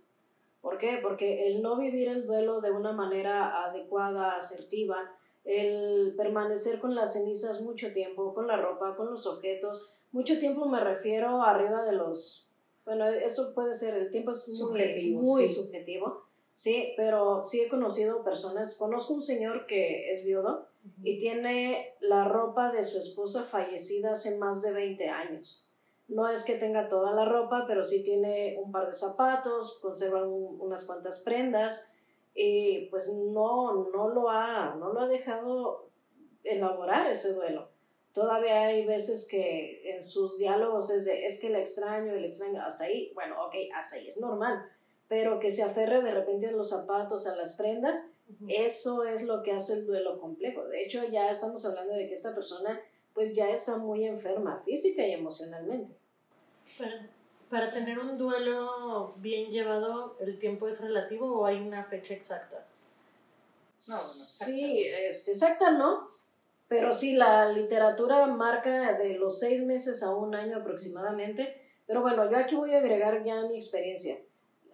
¿Por 0.60 0.78
qué? 0.78 1.00
Porque 1.02 1.48
el 1.48 1.62
no 1.62 1.78
vivir 1.78 2.10
el 2.10 2.26
duelo 2.28 2.60
de 2.60 2.72
una 2.72 2.92
manera 2.92 3.64
adecuada, 3.64 4.36
asertiva, 4.36 5.16
el 5.46 6.14
permanecer 6.18 6.82
con 6.82 6.94
las 6.94 7.14
cenizas 7.14 7.62
mucho 7.62 7.94
tiempo, 7.94 8.34
con 8.34 8.48
la 8.48 8.58
ropa, 8.58 8.98
con 8.98 9.10
los 9.10 9.26
objetos, 9.28 9.94
mucho 10.12 10.40
tiempo 10.40 10.66
me 10.66 10.82
refiero 10.82 11.42
arriba 11.42 11.84
de 11.84 11.94
los 11.94 12.45
bueno, 12.86 13.08
esto 13.08 13.54
puede 13.54 13.74
ser, 13.74 13.98
el 13.98 14.12
tiempo 14.12 14.32
es 14.32 14.44
subjetivo, 14.44 15.22
muy, 15.22 15.48
subjetivo, 15.48 16.24
sí, 16.54 16.94
pero 16.96 17.44
sí 17.44 17.62
he 17.62 17.70
conocido 17.70 18.24
personas, 18.24 18.76
conozco 18.76 19.14
un 19.14 19.24
señor 19.24 19.66
que 19.66 20.12
es 20.12 20.24
viudo 20.24 20.68
y 21.04 21.18
tiene 21.18 21.96
la 22.00 22.26
ropa 22.26 22.72
de 22.72 22.84
su 22.84 23.00
esposa 23.00 23.44
fallecida 23.44 24.12
hace 24.12 24.38
más 24.38 24.62
de 24.62 24.72
20 24.72 25.10
años. 25.10 25.68
No 26.08 26.30
es 26.30 26.44
que 26.44 26.54
tenga 26.54 26.88
toda 26.88 27.12
la 27.14 27.26
ropa, 27.26 27.66
pero 27.68 27.84
sí 27.84 28.04
tiene 28.04 28.60
un 28.64 28.72
par 28.72 28.86
de 28.86 28.94
zapatos, 28.94 29.80
conserva 29.82 30.28
unas 30.28 30.86
cuantas 30.86 31.22
prendas 31.22 31.92
y 32.36 32.86
pues 32.92 33.12
no, 33.12 33.90
no, 33.92 34.10
lo 34.10 34.30
ha, 34.30 34.76
no 34.76 34.94
lo 34.94 35.00
ha 35.00 35.08
dejado 35.08 35.90
elaborar 36.44 37.10
ese 37.10 37.34
duelo 37.34 37.75
todavía 38.16 38.62
hay 38.62 38.86
veces 38.86 39.28
que 39.30 39.92
en 39.94 40.02
sus 40.02 40.38
diálogos 40.40 40.90
es 40.90 41.06
de, 41.06 41.26
es 41.26 41.40
que 41.40 41.50
le 41.50 41.60
extraño, 41.60 42.14
el 42.14 42.24
extraño, 42.24 42.64
hasta 42.64 42.86
ahí, 42.86 43.12
bueno, 43.14 43.36
ok, 43.46 43.56
hasta 43.76 43.98
ahí 43.98 44.08
es 44.08 44.20
normal, 44.20 44.66
pero 45.10 45.40
que 45.40 45.50
se 45.50 45.62
aferre 45.62 46.02
de 46.02 46.12
repente 46.12 46.48
a 46.48 46.52
los 46.52 46.70
zapatos, 46.70 47.28
a 47.28 47.36
las 47.36 47.54
prendas, 47.54 48.16
eso 48.48 49.04
es 49.04 49.24
lo 49.24 49.44
que 49.44 49.52
hace 49.52 49.74
el 49.74 49.86
duelo 49.86 50.20
complejo. 50.20 50.66
De 50.66 50.84
hecho, 50.84 51.04
ya 51.04 51.30
estamos 51.30 51.66
hablando 51.66 51.94
de 51.94 52.08
que 52.08 52.14
esta 52.14 52.34
persona 52.34 52.82
pues 53.14 53.36
ya 53.36 53.50
está 53.50 53.78
muy 53.78 54.06
enferma 54.06 54.62
física 54.62 55.06
y 55.06 55.12
emocionalmente. 55.12 55.94
Para, 56.78 57.10
para 57.50 57.72
tener 57.72 58.00
un 58.00 58.18
duelo 58.18 59.14
bien 59.18 59.52
llevado, 59.52 60.18
¿el 60.22 60.40
tiempo 60.40 60.68
es 60.68 60.82
relativo 60.82 61.40
o 61.40 61.46
hay 61.46 61.58
una 61.58 61.84
fecha 61.84 62.14
exacta? 62.14 62.66
sí, 63.78 64.86
este, 64.86 65.32
exacta 65.32 65.72
no, 65.72 66.08
pero 66.68 66.94
sí, 66.94 67.16
la 67.16 67.52
literatura 67.52 68.26
marca 68.28 68.94
de 68.98 69.16
los 69.16 69.40
seis 69.40 69.64
meses 69.64 70.02
a 70.04 70.16
un 70.16 70.36
año 70.36 70.58
aproximadamente. 70.58 71.62
Pero 71.86 72.02
bueno, 72.02 72.30
yo 72.30 72.38
aquí 72.38 72.56
voy 72.56 72.74
a 72.74 72.80
agregar 72.80 73.24
ya 73.24 73.44
mi 73.44 73.56
experiencia. 73.56 74.18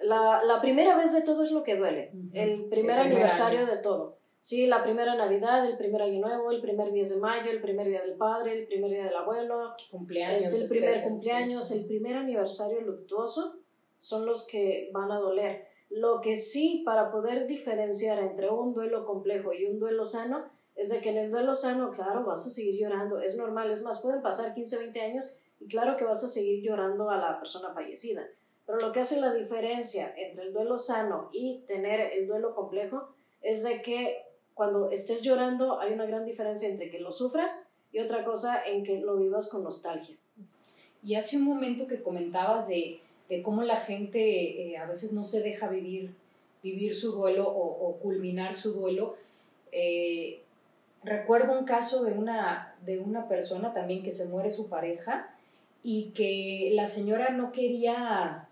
La, 0.02 0.42
la 0.44 0.62
primera 0.62 0.98
vez 0.98 1.14
de 1.14 1.22
todo 1.22 1.44
es 1.44 1.52
lo 1.52 1.64
que 1.64 1.76
duele, 1.76 2.12
el 2.34 2.66
primer 2.66 2.98
aniversario 2.98 3.66
de 3.66 3.78
todo. 3.78 4.18
Sí, 4.40 4.66
la 4.66 4.82
primera 4.82 5.14
Navidad, 5.14 5.70
el 5.70 5.78
primer 5.78 6.02
Año 6.02 6.20
Nuevo, 6.20 6.50
el 6.50 6.62
primer 6.62 6.92
10 6.92 7.16
de 7.16 7.22
mayo, 7.22 7.52
el 7.52 7.62
primer 7.62 7.88
día 7.88 8.02
del 8.02 8.16
padre, 8.16 8.58
el 8.58 8.66
primer 8.66 8.90
día 8.90 9.06
del 9.06 9.16
abuelo, 9.16 9.76
cumpleaños, 9.92 10.46
este, 10.46 10.64
el 10.64 10.70
primer 10.70 11.04
cumpleaños, 11.04 11.72
el 11.72 11.86
primer 11.86 12.16
aniversario 12.16 12.82
luctuoso, 12.82 13.60
son 13.98 14.26
los 14.26 14.48
que 14.48 14.90
van 14.94 15.12
a 15.12 15.20
doler. 15.20 15.68
Lo 15.92 16.22
que 16.22 16.36
sí, 16.36 16.82
para 16.84 17.12
poder 17.12 17.46
diferenciar 17.46 18.18
entre 18.18 18.50
un 18.50 18.74
duelo 18.74 19.06
complejo 19.06 19.54
y 19.54 19.66
un 19.66 19.78
duelo 19.78 20.06
sano, 20.06 20.46
es 20.82 20.90
de 20.90 21.00
que 21.00 21.10
en 21.10 21.18
el 21.18 21.32
duelo 21.32 21.54
sano, 21.54 21.92
claro, 21.92 22.24
vas 22.24 22.48
a 22.48 22.50
seguir 22.50 22.80
llorando, 22.80 23.22
es 23.22 23.38
normal, 23.38 23.70
es 23.70 23.84
más, 23.84 24.02
pueden 24.02 24.24
pasar 24.24 24.56
15, 24.56 24.80
20 24.80 25.02
años 25.02 25.38
y 25.60 25.68
claro 25.68 25.96
que 25.96 26.06
vas 26.06 26.24
a 26.24 26.28
seguir 26.28 26.64
llorando 26.64 27.12
a 27.12 27.18
la 27.18 27.38
persona 27.38 27.72
fallecida. 27.72 28.28
Pero 28.66 28.80
lo 28.80 28.92
que 28.92 29.02
hace 29.02 29.22
la 29.22 29.32
diferencia 29.32 30.12
entre 30.18 30.46
el 30.46 30.54
duelo 30.54 30.80
sano 30.80 31.30
y 31.32 31.60
tener 31.68 32.00
el 32.14 32.28
duelo 32.28 32.56
complejo 32.56 33.10
es 33.44 33.64
de 33.64 33.84
que 33.84 34.24
cuando 34.56 34.90
estés 34.90 35.22
llorando 35.22 35.80
hay 35.80 35.94
una 35.94 36.06
gran 36.06 36.26
diferencia 36.26 36.68
entre 36.68 36.90
que 36.90 37.00
lo 37.00 37.12
sufras 37.12 37.70
y 37.92 38.00
otra 38.00 38.24
cosa 38.24 38.64
en 38.66 38.84
que 38.84 39.00
lo 39.00 39.18
vivas 39.18 39.50
con 39.50 39.64
nostalgia. 39.64 40.16
Y 41.04 41.16
hace 41.16 41.38
un 41.38 41.44
momento 41.44 41.86
que 41.86 42.02
comentabas 42.02 42.68
de, 42.68 43.02
de 43.30 43.44
cómo 43.44 43.62
la 43.62 43.76
gente 43.76 44.72
eh, 44.72 44.78
a 44.78 44.88
veces 44.88 45.14
no 45.14 45.24
se 45.24 45.42
deja 45.42 45.70
vivir, 45.70 46.12
vivir 46.64 46.96
su 46.96 47.12
duelo 47.12 47.48
o, 47.48 47.98
culminar 47.98 48.56
su 48.56 48.74
duelo. 48.74 49.16
Eh, 49.72 50.41
recuerdo 51.04 51.58
un 51.58 51.66
caso 51.66 52.04
de 52.04 52.14
una, 52.14 52.76
de 52.86 53.00
una 53.00 53.28
persona 53.28 53.74
también 53.74 54.04
que 54.04 54.12
se 54.12 54.26
muere 54.26 54.52
su 54.52 54.68
pareja 54.68 55.30
y 55.84 56.12
que 56.14 56.72
la 56.74 56.86
señora 56.86 57.32
no 57.32 57.52
quería, 57.52 58.48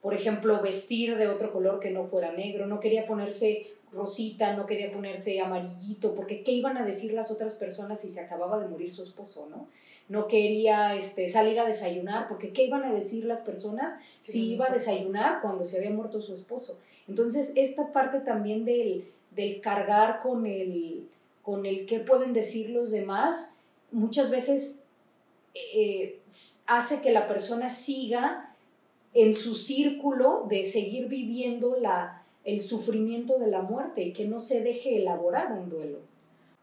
por 0.00 0.14
ejemplo, 0.14 0.60
vestir 0.62 1.16
de 1.16 1.28
otro 1.28 1.52
color 1.52 1.80
que 1.80 1.90
no 1.90 2.04
fuera 2.04 2.32
negro, 2.32 2.66
no 2.66 2.80
quería 2.80 3.06
ponerse 3.06 3.66
rosita, 3.92 4.54
no 4.54 4.66
quería 4.66 4.92
ponerse 4.92 5.40
amarillito, 5.40 6.14
porque 6.14 6.42
¿qué 6.42 6.52
iban 6.52 6.76
a 6.76 6.84
decir 6.84 7.14
las 7.14 7.30
otras 7.30 7.54
personas 7.54 8.00
si 8.00 8.08
se 8.08 8.20
acababa 8.20 8.58
de 8.58 8.68
morir 8.68 8.92
su 8.92 9.02
esposo, 9.02 9.48
no? 9.50 9.66
No 10.08 10.26
quería 10.26 10.94
este, 10.94 11.26
salir 11.26 11.58
a 11.58 11.66
desayunar, 11.66 12.28
porque 12.28 12.52
¿qué 12.52 12.64
iban 12.64 12.84
a 12.84 12.92
decir 12.92 13.24
las 13.24 13.40
personas 13.40 13.96
si 14.20 14.52
iba 14.52 14.66
a 14.66 14.72
desayunar 14.72 15.40
cuando 15.42 15.64
se 15.64 15.78
había 15.78 15.90
muerto 15.90 16.20
su 16.20 16.32
esposo? 16.32 16.78
Entonces, 17.08 17.52
esta 17.56 17.92
parte 17.92 18.20
también 18.20 18.64
del, 18.64 19.06
del 19.32 19.60
cargar 19.60 20.20
con 20.20 20.46
el, 20.46 21.08
con 21.48 21.64
el 21.64 21.86
qué 21.86 22.00
pueden 22.00 22.34
decir 22.34 22.68
los 22.68 22.90
demás, 22.90 23.56
muchas 23.90 24.30
veces 24.30 24.80
eh, 25.54 26.20
hace 26.66 27.00
que 27.00 27.10
la 27.10 27.26
persona 27.26 27.70
siga 27.70 28.54
en 29.14 29.34
su 29.34 29.54
círculo 29.54 30.44
de 30.50 30.62
seguir 30.64 31.08
viviendo 31.08 31.78
la, 31.80 32.22
el 32.44 32.60
sufrimiento 32.60 33.38
de 33.38 33.46
la 33.46 33.62
muerte 33.62 34.02
y 34.02 34.12
que 34.12 34.26
no 34.26 34.38
se 34.38 34.60
deje 34.60 34.98
elaborar 34.98 35.52
un 35.52 35.70
duelo. 35.70 36.00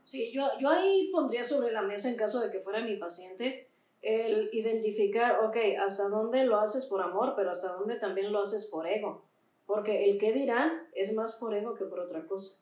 Sí, 0.03 0.31
yo, 0.31 0.49
yo 0.59 0.69
ahí 0.69 1.09
pondría 1.11 1.43
sobre 1.43 1.71
la 1.71 1.81
mesa 1.81 2.07
en 2.07 2.15
caso 2.15 2.39
de 2.39 2.51
que 2.51 2.59
fuera 2.59 2.81
mi 2.81 2.95
paciente 2.95 3.67
el 4.03 4.51
identificar, 4.53 5.43
ok, 5.45 5.57
hasta 5.79 6.09
dónde 6.09 6.43
lo 6.43 6.59
haces 6.59 6.85
por 6.85 7.01
amor, 7.01 7.33
pero 7.35 7.49
hasta 7.49 7.73
dónde 7.73 7.95
también 7.95 8.31
lo 8.31 8.39
haces 8.39 8.67
por 8.67 8.87
ego. 8.87 9.23
Porque 9.65 10.11
el 10.11 10.19
que 10.19 10.31
dirán 10.31 10.87
es 10.93 11.15
más 11.15 11.33
por 11.39 11.55
ego 11.55 11.73
que 11.73 11.85
por 11.85 12.01
otra 12.01 12.27
cosa. 12.27 12.59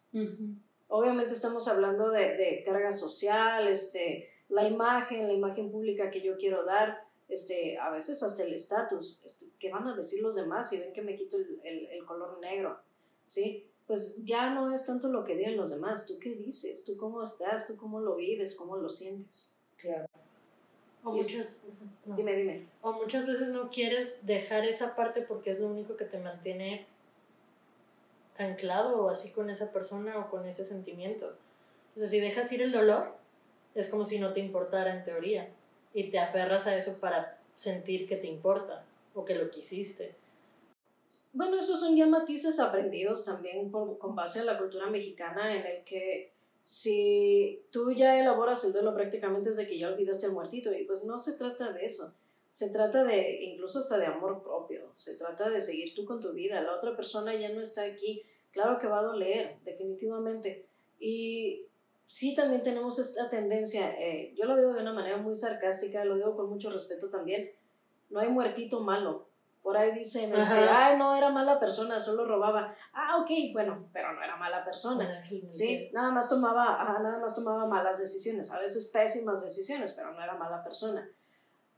Obviamente 0.96 1.34
estamos 1.34 1.68
hablando 1.68 2.12
de, 2.12 2.38
de, 2.38 2.64
carga 2.64 2.92
social, 2.92 3.68
este, 3.68 4.30
la 4.50 4.68
imagen, 4.68 5.26
la 5.26 5.34
imagen 5.34 5.72
pública 5.72 6.12
que 6.12 6.22
yo 6.22 6.38
quiero 6.38 6.66
dar, 6.66 7.04
este, 7.30 7.80
a 7.80 7.90
veces 7.90 8.22
hasta 8.22 8.44
el 8.44 8.54
estatus, 8.54 9.20
este, 9.26 9.48
¿qué 9.60 9.72
van 9.72 9.88
a 9.88 9.96
decir 9.96 10.22
los 10.22 10.36
demás 10.36 10.70
si 10.70 10.80
ven 10.80 10.94
que 10.94 11.02
me 11.02 11.16
quito 11.16 11.38
el, 11.38 11.60
el, 11.64 11.88
el 11.88 12.06
color 12.06 12.40
negro? 12.40 12.78
¿sí? 13.26 13.66
Pues 13.88 14.24
ya 14.24 14.52
no 14.52 14.72
es 14.72 14.86
tanto 14.86 15.08
lo 15.08 15.24
que 15.24 15.36
digan 15.36 15.58
los 15.58 15.72
demás, 15.72 16.06
tú 16.06 16.20
qué 16.20 16.36
dices, 16.36 16.86
tú 16.86 16.96
cómo 16.96 17.24
estás, 17.24 17.66
tú 17.66 17.76
cómo 17.76 18.00
lo 18.00 18.16
vives, 18.16 18.54
cómo 18.54 18.78
lo 18.78 18.88
sientes. 18.88 19.58
Claro. 19.78 20.06
O 21.04 21.14
muchas, 21.14 21.64
dime, 22.06 22.36
dime. 22.36 22.70
O 22.84 22.94
muchas 22.94 23.26
veces 23.26 23.50
no 23.50 23.72
quieres 23.72 24.24
dejar 24.28 24.64
esa 24.66 24.96
parte 24.96 25.24
porque 25.24 25.50
es 25.50 25.60
lo 25.60 25.70
único 25.70 25.98
que 25.98 26.06
te 26.06 26.20
mantiene 26.20 26.86
anclado 28.38 29.10
así 29.10 29.32
con 29.32 29.50
esa 29.50 29.72
persona 29.72 30.18
o 30.20 30.30
con 30.30 30.46
ese 30.46 30.66
sentimiento. 30.66 31.34
O 31.96 32.00
sea, 32.00 32.08
si 32.08 32.20
dejas 32.20 32.52
ir 32.52 32.62
el 32.62 32.72
dolor, 32.72 33.14
es 33.76 33.90
como 33.90 34.06
si 34.06 34.20
no 34.20 34.34
te 34.34 34.40
importara 34.40 34.96
en 34.96 35.04
teoría 35.04 35.50
y 35.94 36.10
te 36.10 36.20
aferras 36.20 36.68
a 36.68 36.76
eso 36.76 37.00
para 37.00 37.40
sentir 37.56 38.08
que 38.08 38.18
te 38.18 38.28
importa 38.28 38.84
o 39.14 39.26
que 39.26 39.36
lo 39.36 39.50
quisiste. 39.50 40.16
Bueno, 41.34 41.58
esos 41.58 41.80
son 41.80 41.96
ya 41.96 42.06
matices 42.06 42.60
aprendidos 42.60 43.26
también 43.26 43.72
con 43.72 44.16
base 44.16 44.40
a 44.40 44.44
la 44.44 44.58
cultura 44.58 44.88
mexicana 44.88 45.56
en 45.56 45.66
el 45.66 45.84
que 45.84 46.32
si 46.64 47.62
tú 47.72 47.92
ya 47.92 48.20
elaboras 48.20 48.64
el 48.64 48.72
duelo 48.72 48.94
prácticamente 48.94 49.50
desde 49.50 49.68
que 49.68 49.78
ya 49.78 49.90
olvidaste 49.90 50.28
al 50.28 50.32
muertito 50.32 50.74
y 50.74 50.86
pues 50.86 51.04
no 51.04 51.18
se 51.18 51.34
trata 51.34 51.72
de 51.72 51.86
eso. 51.86 52.14
Se 52.50 52.70
trata 52.70 53.04
de 53.04 53.44
incluso 53.44 53.80
hasta 53.80 53.98
de 53.98 54.06
amor 54.06 54.44
propio, 54.44 54.83
se 54.94 55.18
trata 55.18 55.50
de 55.50 55.62
seguir 55.62 55.94
tú 55.96 56.06
con 56.06 56.20
tu 56.20 56.34
vida, 56.34 56.62
la 56.62 56.76
otra 56.76 56.96
persona 56.96 57.34
ya 57.36 57.50
no 57.50 57.62
está 57.62 57.84
aquí, 57.84 58.24
claro 58.52 58.78
que 58.80 58.88
va 58.88 59.00
a 59.00 59.04
doler, 59.04 59.58
definitivamente. 59.64 60.66
Y 61.00 61.68
sí 62.06 62.36
también 62.36 62.64
tenemos 62.64 63.00
esta 63.00 63.30
tendencia, 63.30 63.92
eh, 64.00 64.34
yo 64.36 64.46
lo 64.46 64.56
digo 64.56 64.74
de 64.74 64.82
una 64.82 64.94
manera 64.94 65.18
muy 65.18 65.36
sarcástica, 65.36 66.06
lo 66.06 66.16
digo 66.16 66.36
con 66.36 66.50
mucho 66.50 66.70
respeto 66.70 67.10
también, 67.10 67.52
no 68.10 68.20
hay 68.20 68.30
muertito 68.30 68.80
malo, 68.80 69.28
por 69.64 69.78
ahí 69.78 69.92
dicen, 69.92 70.36
este, 70.36 70.60
ay, 70.60 70.98
no 70.98 71.16
era 71.16 71.30
mala 71.30 71.58
persona, 71.58 71.98
solo 71.98 72.26
robaba. 72.26 72.76
Ah, 72.92 73.18
ok, 73.22 73.30
bueno, 73.54 73.88
pero 73.94 74.12
no 74.12 74.22
era 74.22 74.36
mala 74.36 74.66
persona. 74.66 75.24
sí, 75.48 75.90
nada 75.94 76.12
más 76.12 76.28
tomaba, 76.28 76.84
nada 77.02 77.18
más 77.18 77.34
tomaba 77.34 77.66
malas 77.66 77.98
decisiones, 77.98 78.52
a 78.52 78.60
veces 78.60 78.90
pésimas 78.90 79.42
decisiones, 79.42 79.94
pero 79.94 80.12
no 80.12 80.22
era 80.22 80.36
mala 80.36 80.62
persona. 80.62 81.10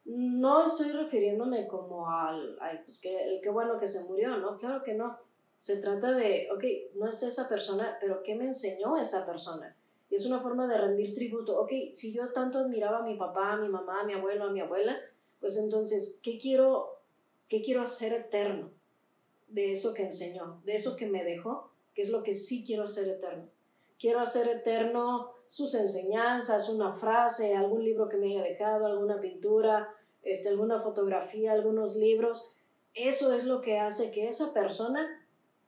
No 0.06 0.64
estoy 0.64 0.92
refiriéndome 0.92 1.68
como 1.68 2.10
al, 2.10 2.58
ay, 2.62 2.80
pues 2.84 3.00
que 3.02 3.24
el 3.24 3.42
qué 3.42 3.50
bueno 3.50 3.80
que 3.80 3.88
se 3.88 4.04
murió, 4.06 4.38
¿no? 4.38 4.58
Claro 4.58 4.84
que 4.84 4.94
no. 4.94 5.18
Se 5.58 5.82
trata 5.82 6.12
de, 6.12 6.48
ok, 6.54 6.64
no 6.96 7.08
está 7.08 7.28
esa 7.28 7.50
persona, 7.50 7.98
pero 8.00 8.22
¿qué 8.22 8.36
me 8.36 8.46
enseñó 8.46 8.98
esa 8.98 9.26
persona? 9.26 9.76
Y 10.10 10.16
es 10.16 10.26
una 10.26 10.40
forma 10.40 10.68
de 10.68 10.78
rendir 10.78 11.16
tributo. 11.16 11.60
Ok, 11.60 11.72
si 11.92 12.14
yo 12.14 12.32
tanto 12.32 12.60
admiraba 12.60 13.00
a 13.00 13.04
mi 13.04 13.16
papá, 13.16 13.54
a 13.54 13.58
mi 13.58 13.68
mamá, 13.68 14.02
a 14.02 14.04
mi 14.06 14.14
abuelo, 14.14 14.46
a 14.46 14.52
mi 14.52 14.60
abuela, 14.60 14.96
pues 15.40 15.58
entonces, 15.58 16.20
¿qué 16.24 16.38
quiero 16.38 16.96
¿Qué 17.48 17.62
quiero 17.62 17.82
hacer 17.82 18.12
eterno 18.14 18.72
de 19.50 19.72
eso 19.72 19.94
que 19.94 20.04
enseñó, 20.04 20.62
de 20.66 20.76
eso 20.76 20.96
que 20.96 21.06
me 21.06 21.24
dejó? 21.24 21.70
¿Qué 21.94 22.02
es 22.02 22.10
lo 22.10 22.24
que 22.24 22.34
sí 22.34 22.64
quiero 22.66 22.84
hacer 22.84 23.08
eterno? 23.08 23.48
Quiero 24.00 24.20
hacer 24.20 24.48
eterno 24.48 25.32
sus 25.48 25.76
enseñanzas, 25.76 26.70
una 26.70 26.94
frase, 26.94 27.56
algún 27.56 27.84
libro 27.84 28.10
que 28.10 28.18
me 28.18 28.28
haya 28.28 28.44
dejado, 28.44 28.86
alguna 28.86 29.20
pintura, 29.20 29.94
este, 30.24 30.50
alguna 30.50 30.80
fotografía, 30.80 31.52
algunos 31.52 31.96
libros. 31.96 32.56
Eso 32.94 33.34
es 33.34 33.44
lo 33.44 33.62
que 33.62 33.80
hace 33.80 34.12
que 34.12 34.28
esa 34.28 34.54
persona 34.54 35.08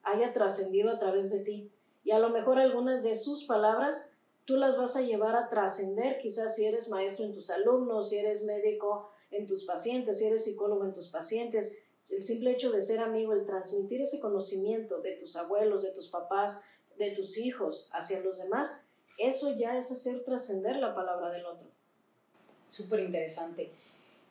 haya 0.03 0.33
trascendido 0.33 0.89
a 0.91 0.99
través 0.99 1.31
de 1.31 1.43
ti. 1.43 1.71
Y 2.03 2.11
a 2.11 2.19
lo 2.19 2.29
mejor 2.29 2.57
algunas 2.57 3.03
de 3.03 3.15
sus 3.15 3.43
palabras 3.43 4.13
tú 4.45 4.55
las 4.55 4.77
vas 4.77 4.95
a 4.95 5.01
llevar 5.01 5.35
a 5.35 5.49
trascender, 5.49 6.19
quizás 6.19 6.55
si 6.55 6.65
eres 6.65 6.89
maestro 6.89 7.25
en 7.25 7.33
tus 7.33 7.49
alumnos, 7.49 8.09
si 8.09 8.17
eres 8.17 8.45
médico 8.45 9.11
en 9.29 9.45
tus 9.45 9.65
pacientes, 9.65 10.19
si 10.19 10.25
eres 10.25 10.45
psicólogo 10.45 10.85
en 10.85 10.93
tus 10.93 11.09
pacientes, 11.09 11.83
el 12.11 12.23
simple 12.23 12.51
hecho 12.51 12.71
de 12.71 12.79
ser 12.79 12.99
amigo, 12.99 13.33
el 13.33 13.45
transmitir 13.45 14.01
ese 14.01 14.21
conocimiento 14.21 15.01
de 15.01 15.11
tus 15.13 15.35
abuelos, 15.35 15.83
de 15.83 15.91
tus 15.91 16.07
papás, 16.07 16.63
de 16.97 17.11
tus 17.11 17.37
hijos 17.37 17.89
hacia 17.91 18.21
los 18.21 18.37
demás, 18.39 18.86
eso 19.17 19.55
ya 19.55 19.77
es 19.77 19.91
hacer 19.91 20.23
trascender 20.23 20.77
la 20.77 20.93
palabra 20.93 21.31
del 21.31 21.45
otro. 21.45 21.67
Súper 22.69 23.01
interesante. 23.01 23.71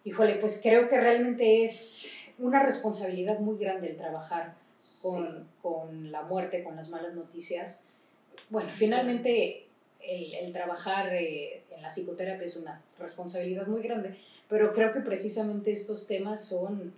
Híjole, 0.05 0.37
pues 0.37 0.61
creo 0.63 0.87
que 0.87 1.01
realmente 1.01 1.63
es 1.63 2.11
una 2.39 2.63
responsabilidad 2.63 3.39
muy 3.39 3.59
grande 3.59 3.91
el 3.91 3.97
trabajar 3.97 4.55
con, 5.03 5.49
con 5.63 6.13
la 6.13 6.23
muerte, 6.23 6.63
con 6.63 6.77
las 6.77 6.89
malas 6.89 7.15
noticias. 7.15 7.81
Bueno, 8.51 8.71
finalmente 8.73 9.67
el, 10.01 10.35
el 10.35 10.53
trabajar 10.53 11.15
eh, 11.15 11.63
en 11.71 11.83
la 11.83 11.89
psicoterapia 11.89 12.45
es 12.45 12.57
una 12.57 12.83
responsabilidad 12.99 13.67
muy 13.67 13.83
grande, 13.83 14.17
pero 14.49 14.73
creo 14.73 14.93
que 14.93 15.01
precisamente 15.01 15.73
estos 15.73 16.07
temas 16.07 16.45
son 16.45 16.93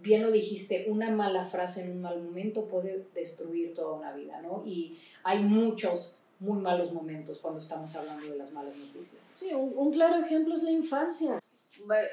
bien 0.00 0.22
lo 0.22 0.30
dijiste, 0.30 0.86
una 0.88 1.10
mala 1.10 1.44
frase 1.44 1.82
en 1.82 1.90
un 1.90 2.02
mal 2.02 2.22
momento 2.22 2.66
puede 2.66 3.04
destruir 3.14 3.74
toda 3.74 3.94
una 3.94 4.12
vida, 4.12 4.40
¿no? 4.40 4.62
Y 4.64 4.98
hay 5.24 5.42
muchos 5.42 6.18
muy 6.40 6.60
malos 6.60 6.92
momentos 6.92 7.38
cuando 7.38 7.60
estamos 7.60 7.94
hablando 7.96 8.30
de 8.30 8.36
las 8.36 8.52
malas 8.52 8.76
noticias. 8.76 9.20
Sí, 9.34 9.52
un, 9.52 9.72
un 9.76 9.92
claro 9.92 10.22
ejemplo 10.22 10.54
es 10.54 10.62
la 10.62 10.70
infancia. 10.70 11.40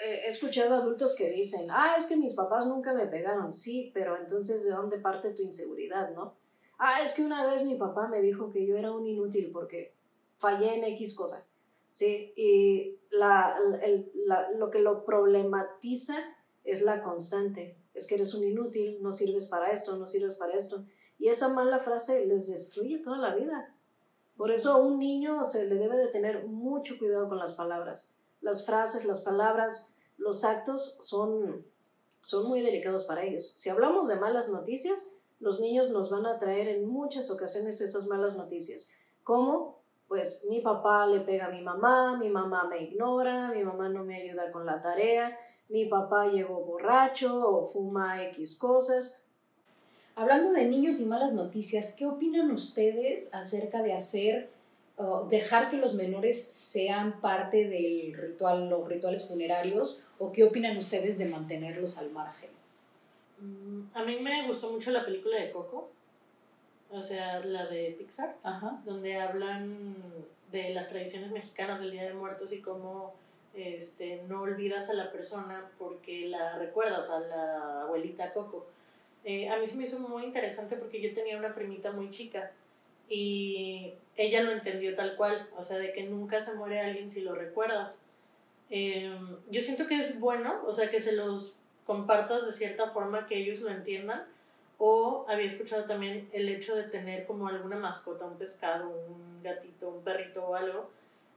He 0.03 0.27
escuchado 0.27 0.75
adultos 0.75 1.15
que 1.15 1.29
dicen, 1.29 1.67
ah, 1.71 1.95
es 1.97 2.07
que 2.07 2.17
mis 2.17 2.33
papás 2.33 2.65
nunca 2.65 2.93
me 2.93 3.07
pegaron, 3.07 3.51
sí, 3.51 3.91
pero 3.93 4.17
entonces 4.17 4.63
¿de 4.65 4.71
dónde 4.71 4.99
parte 4.99 5.31
tu 5.31 5.43
inseguridad, 5.43 6.13
no? 6.13 6.35
Ah, 6.77 7.01
es 7.01 7.13
que 7.13 7.23
una 7.23 7.45
vez 7.45 7.63
mi 7.63 7.75
papá 7.75 8.07
me 8.07 8.21
dijo 8.21 8.51
que 8.51 8.65
yo 8.65 8.77
era 8.77 8.91
un 8.91 9.07
inútil 9.07 9.49
porque 9.51 9.93
fallé 10.37 10.75
en 10.75 10.83
X 10.83 11.15
cosa, 11.15 11.47
¿sí? 11.89 12.33
Y 12.35 12.99
la, 13.11 13.57
el, 13.81 14.11
la, 14.13 14.51
lo 14.51 14.69
que 14.69 14.79
lo 14.79 15.05
problematiza 15.05 16.15
es 16.63 16.81
la 16.81 17.01
constante, 17.01 17.77
es 17.93 18.05
que 18.05 18.15
eres 18.15 18.33
un 18.33 18.43
inútil, 18.43 18.97
no 19.01 19.11
sirves 19.11 19.47
para 19.47 19.71
esto, 19.71 19.95
no 19.95 20.05
sirves 20.05 20.35
para 20.35 20.53
esto. 20.53 20.85
Y 21.17 21.29
esa 21.29 21.49
mala 21.49 21.79
frase 21.79 22.25
les 22.25 22.49
destruye 22.49 22.97
toda 22.99 23.17
la 23.17 23.33
vida. 23.33 23.74
Por 24.37 24.51
eso 24.51 24.73
a 24.73 24.77
un 24.77 24.99
niño 24.99 25.45
se 25.45 25.67
le 25.67 25.75
debe 25.75 25.97
de 25.97 26.07
tener 26.07 26.47
mucho 26.47 26.97
cuidado 26.97 27.29
con 27.29 27.39
las 27.39 27.53
palabras. 27.53 28.15
Las 28.41 28.65
frases, 28.65 29.05
las 29.05 29.21
palabras, 29.21 29.95
los 30.17 30.43
actos 30.43 30.97
son, 30.99 31.65
son 32.21 32.47
muy 32.47 32.61
delicados 32.61 33.05
para 33.05 33.23
ellos. 33.23 33.53
Si 33.55 33.69
hablamos 33.69 34.07
de 34.07 34.17
malas 34.17 34.49
noticias, 34.49 35.15
los 35.39 35.59
niños 35.59 35.89
nos 35.89 36.09
van 36.09 36.25
a 36.25 36.37
traer 36.37 36.67
en 36.67 36.87
muchas 36.87 37.31
ocasiones 37.31 37.81
esas 37.81 38.07
malas 38.07 38.35
noticias. 38.35 38.91
¿Cómo? 39.23 39.81
Pues 40.07 40.45
mi 40.49 40.61
papá 40.61 41.07
le 41.07 41.21
pega 41.21 41.47
a 41.47 41.51
mi 41.51 41.61
mamá, 41.61 42.17
mi 42.17 42.29
mamá 42.29 42.67
me 42.69 42.83
ignora, 42.83 43.51
mi 43.51 43.63
mamá 43.63 43.89
no 43.89 44.03
me 44.03 44.21
ayuda 44.21 44.51
con 44.51 44.65
la 44.65 44.79
tarea, 44.79 45.35
mi 45.67 45.85
papá 45.85 46.27
llegó 46.27 46.63
borracho 46.63 47.47
o 47.47 47.67
fuma 47.67 48.21
X 48.23 48.57
cosas. 48.59 49.24
Hablando 50.17 50.53
de 50.53 50.65
niños 50.65 51.01
y 51.01 51.05
malas 51.05 51.33
noticias, 51.33 51.93
¿qué 51.93 52.05
opinan 52.05 52.49
ustedes 52.51 53.33
acerca 53.33 53.83
de 53.83 53.93
hacer, 53.93 54.49
dejar 55.29 55.69
que 55.69 55.75
los 55.75 55.93
menores 55.93 56.41
sean 56.41 57.19
parte 57.19 57.67
del 57.67 58.13
ritual, 58.13 58.69
los 58.69 58.87
rituales 58.87 59.27
funerarios, 59.27 59.99
o 60.17 60.31
qué 60.31 60.45
opinan 60.45 60.77
ustedes 60.77 61.17
de 61.17 61.25
mantenerlos 61.25 61.97
al 61.97 62.11
margen? 62.11 62.49
Mm, 63.39 63.81
a 63.93 64.03
mí 64.05 64.19
me 64.21 64.47
gustó 64.47 64.71
mucho 64.71 64.91
la 64.91 65.03
película 65.03 65.37
de 65.37 65.51
Coco, 65.51 65.89
o 66.89 67.01
sea, 67.01 67.41
la 67.41 67.65
de 67.65 67.93
Pixar, 67.97 68.37
donde 68.85 69.17
hablan 69.17 69.95
de 70.49 70.73
las 70.73 70.87
tradiciones 70.87 71.31
mexicanas 71.31 71.81
del 71.81 71.91
Día 71.91 72.03
de 72.03 72.13
Muertos 72.13 72.53
y 72.53 72.61
cómo 72.61 73.13
este, 73.53 74.21
no 74.29 74.41
olvidas 74.41 74.89
a 74.89 74.93
la 74.93 75.11
persona 75.11 75.69
porque 75.77 76.29
la 76.29 76.57
recuerdas 76.57 77.09
a 77.09 77.19
la 77.19 77.81
abuelita 77.81 78.31
Coco. 78.31 78.67
Eh, 79.25 79.49
a 79.49 79.57
mí 79.57 79.65
se 79.65 79.75
me 79.75 79.83
hizo 79.83 79.99
muy 79.99 80.23
interesante 80.23 80.75
porque 80.75 81.01
yo 81.01 81.13
tenía 81.13 81.37
una 81.37 81.55
primita 81.55 81.91
muy 81.91 82.11
chica 82.11 82.51
y 83.09 83.93
ella 84.15 84.43
lo 84.43 84.51
entendió 84.51 84.95
tal 84.95 85.15
cual, 85.15 85.49
o 85.57 85.63
sea, 85.63 85.77
de 85.79 85.91
que 85.91 86.03
nunca 86.03 86.41
se 86.41 86.53
muere 86.53 86.79
alguien 86.79 87.09
si 87.09 87.21
lo 87.21 87.33
recuerdas. 87.33 88.01
Em, 88.69 89.37
yo 89.49 89.61
siento 89.61 89.87
que 89.87 89.95
es 89.97 90.19
bueno, 90.19 90.63
o 90.65 90.73
sea, 90.73 90.89
que 90.89 90.99
se 90.99 91.11
los 91.13 91.55
compartas 91.85 92.45
de 92.45 92.51
cierta 92.51 92.91
forma 92.91 93.25
que 93.25 93.37
ellos 93.37 93.61
lo 93.61 93.69
entiendan. 93.69 94.25
O 94.77 95.25
había 95.29 95.45
escuchado 95.45 95.85
también 95.85 96.29
el 96.33 96.49
hecho 96.49 96.75
de 96.75 96.83
tener 96.83 97.25
como 97.25 97.47
alguna 97.47 97.77
mascota, 97.77 98.25
un 98.25 98.37
pescado, 98.37 98.89
un 98.89 99.41
gatito, 99.41 99.87
un 99.89 100.03
perrito 100.03 100.45
o 100.45 100.55
algo, 100.55 100.89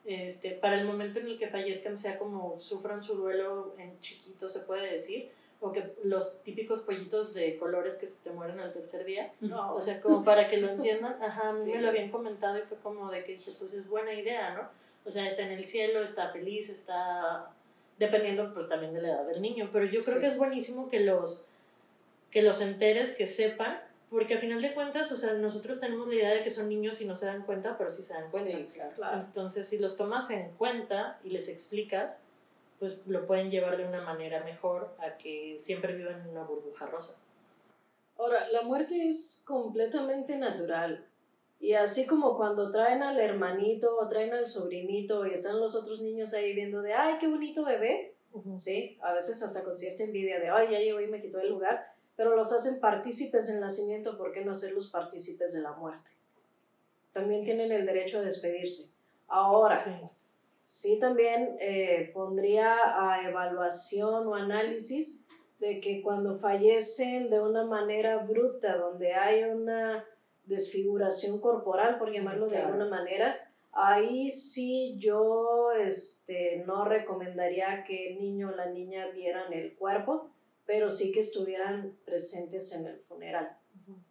este, 0.05 0.53
para 0.53 0.81
el 0.81 0.87
momento 0.87 1.21
en 1.21 1.29
el 1.29 1.39
que 1.39 1.49
fallezcan 1.49 1.99
sea 1.99 2.19
como 2.19 2.59
sufran 2.59 3.03
su 3.03 3.15
duelo 3.15 3.75
en 3.79 4.01
chiquito, 4.01 4.49
se 4.49 4.61
puede 4.61 4.91
decir, 4.91 5.31
o 5.61 5.73
que 5.73 5.93
los 6.05 6.43
típicos 6.43 6.81
pollitos 6.81 7.35
de 7.35 7.59
colores 7.59 7.97
que 7.97 8.07
se 8.07 8.17
te 8.23 8.31
mueren 8.31 8.61
al 8.61 8.73
tercer 8.73 9.05
día, 9.05 9.33
no. 9.41 9.75
o 9.75 9.81
sea, 9.81 10.01
como 10.01 10.25
para 10.25 10.49
que 10.49 10.59
lo 10.59 10.69
entiendan, 10.73 11.17
ajá, 11.23 11.49
a 11.49 11.65
mí 11.65 11.73
me 11.73 11.83
lo 11.83 11.89
habían 11.89 12.11
comentado 12.11 12.59
y 12.59 12.63
fue 12.63 12.79
como 12.79 13.11
de 13.11 13.25
que 13.25 13.33
dije, 13.33 13.51
pues 13.59 13.75
es 13.75 13.89
buena 13.89 14.13
idea, 14.15 14.55
¿no? 14.55 14.69
O 15.05 15.11
sea, 15.11 15.27
está 15.27 15.43
en 15.43 15.53
el 15.53 15.65
cielo, 15.65 16.03
está 16.03 16.31
feliz, 16.31 16.69
está 16.69 17.51
dependiendo 17.99 18.53
pues, 18.55 18.69
también 18.69 18.95
de 18.95 19.03
la 19.03 19.09
edad 19.09 19.27
del 19.27 19.43
niño, 19.43 19.71
pero 19.73 19.87
yo 19.87 20.05
creo 20.05 20.21
que 20.21 20.27
es 20.27 20.39
buenísimo 20.39 20.89
que 20.89 21.01
los, 21.01 21.49
que 22.31 22.43
los 22.43 22.61
enteres, 22.61 23.13
que 23.17 23.27
sepan, 23.27 23.81
porque 24.11 24.35
al 24.35 24.41
final 24.41 24.63
de 24.63 24.75
cuentas, 24.75 25.11
o 25.11 25.17
sea, 25.17 25.33
nosotros 25.35 25.81
tenemos 25.81 26.09
la 26.09 26.15
idea 26.15 26.31
de 26.31 26.43
que 26.43 26.51
son 26.51 26.69
niños 26.69 27.01
y 27.01 27.05
no 27.05 27.17
se 27.17 27.27
dan 27.27 27.43
cuenta, 27.43 27.77
pero 27.77 27.91
sí 27.91 28.03
se 28.03 28.15
dan 28.15 28.31
cuenta. 28.31 28.57
Sí, 28.57 28.67
claro. 28.95 29.21
Entonces, 29.21 29.67
si 29.67 29.79
los 29.79 29.97
tomas 29.97 30.31
en 30.31 30.51
cuenta 30.53 31.19
y 31.25 31.31
les 31.31 31.49
explicas, 31.49 32.23
pues 32.79 33.01
lo 33.07 33.27
pueden 33.27 33.51
llevar 33.51 33.77
de 33.77 33.87
una 33.87 34.03
manera 34.03 34.45
mejor 34.45 34.95
a 34.99 35.17
que 35.17 35.59
siempre 35.59 35.95
vivan 35.95 36.21
en 36.21 36.29
una 36.29 36.45
burbuja 36.45 36.87
rosa. 36.87 37.17
Ahora, 38.17 38.49
la 38.51 38.63
muerte 38.63 39.09
es 39.09 39.43
completamente 39.47 40.37
natural. 40.37 41.07
Y 41.61 41.75
así 41.75 42.07
como 42.07 42.37
cuando 42.37 42.71
traen 42.71 43.03
al 43.03 43.19
hermanito 43.19 43.97
o 43.99 44.07
traen 44.07 44.33
al 44.33 44.47
sobrinito 44.47 45.27
y 45.27 45.33
están 45.33 45.59
los 45.59 45.75
otros 45.75 46.01
niños 46.01 46.35
ahí 46.35 46.53
viendo 46.53 46.83
de, 46.83 46.95
ay, 46.95 47.17
qué 47.19 47.27
bonito 47.27 47.65
bebé, 47.65 48.15
¿sí? 48.55 48.97
A 49.01 49.13
veces 49.13 49.43
hasta 49.43 49.65
con 49.65 49.77
cierta 49.77 50.05
envidia 50.05 50.39
de, 50.39 50.51
ay, 50.51 50.69
ya 50.71 50.79
llegó 50.79 51.01
y 51.01 51.09
me 51.09 51.21
quitó 51.21 51.41
el 51.41 51.49
lugar, 51.49 51.93
pero 52.17 52.37
los 52.37 52.53
hacen 52.53 52.81
partícipes 52.81 53.49
del 53.49 53.61
nacimiento, 53.61 54.17
¿por 54.17 54.33
qué 54.33 54.45
no 54.45 54.53
hacerlos 54.53 54.89
partícipes 54.89 55.53
de 55.53 55.63
la 55.63 55.73
muerte? 55.73 56.11
También 57.13 57.43
tienen 57.43 57.73
el 57.73 57.87
derecho 57.87 58.19
a 58.19 58.23
despedirse. 58.23 58.93
Ahora, 59.27 59.83
sí, 59.83 59.91
también 61.01 61.57
eh, 61.61 62.11
pondría 62.13 62.77
a 63.03 63.27
evaluación 63.27 64.27
o 64.27 64.35
análisis 64.35 65.25
de 65.61 65.81
que 65.81 66.03
cuando 66.03 66.39
fallecen 66.39 67.31
de 67.31 67.41
una 67.41 67.65
manera 67.65 68.21
abrupta, 68.21 68.77
donde 68.77 69.15
hay 69.15 69.45
una 69.45 70.05
desfiguración 70.45 71.41
corporal, 71.41 71.99
por 71.99 72.13
llamarlo 72.13 72.49
de 72.49 72.59
alguna 72.59 72.87
manera, 72.87 73.51
ahí 73.73 74.29
sí 74.29 74.97
yo 74.99 75.71
este, 75.73 76.63
no 76.67 76.85
recomendaría 76.85 77.83
que 77.83 78.13
el 78.13 78.21
niño 78.21 78.51
o 78.51 78.57
la 78.57 78.67
niña 78.67 79.09
vieran 79.09 79.51
el 79.55 79.75
cuerpo, 79.75 80.31
pero 80.67 80.91
sí 80.91 81.13
que 81.13 81.21
estuvieran 81.21 81.97
presentes 82.05 82.73
en 82.75 82.87
el 82.89 82.99
funeral. 83.01 83.57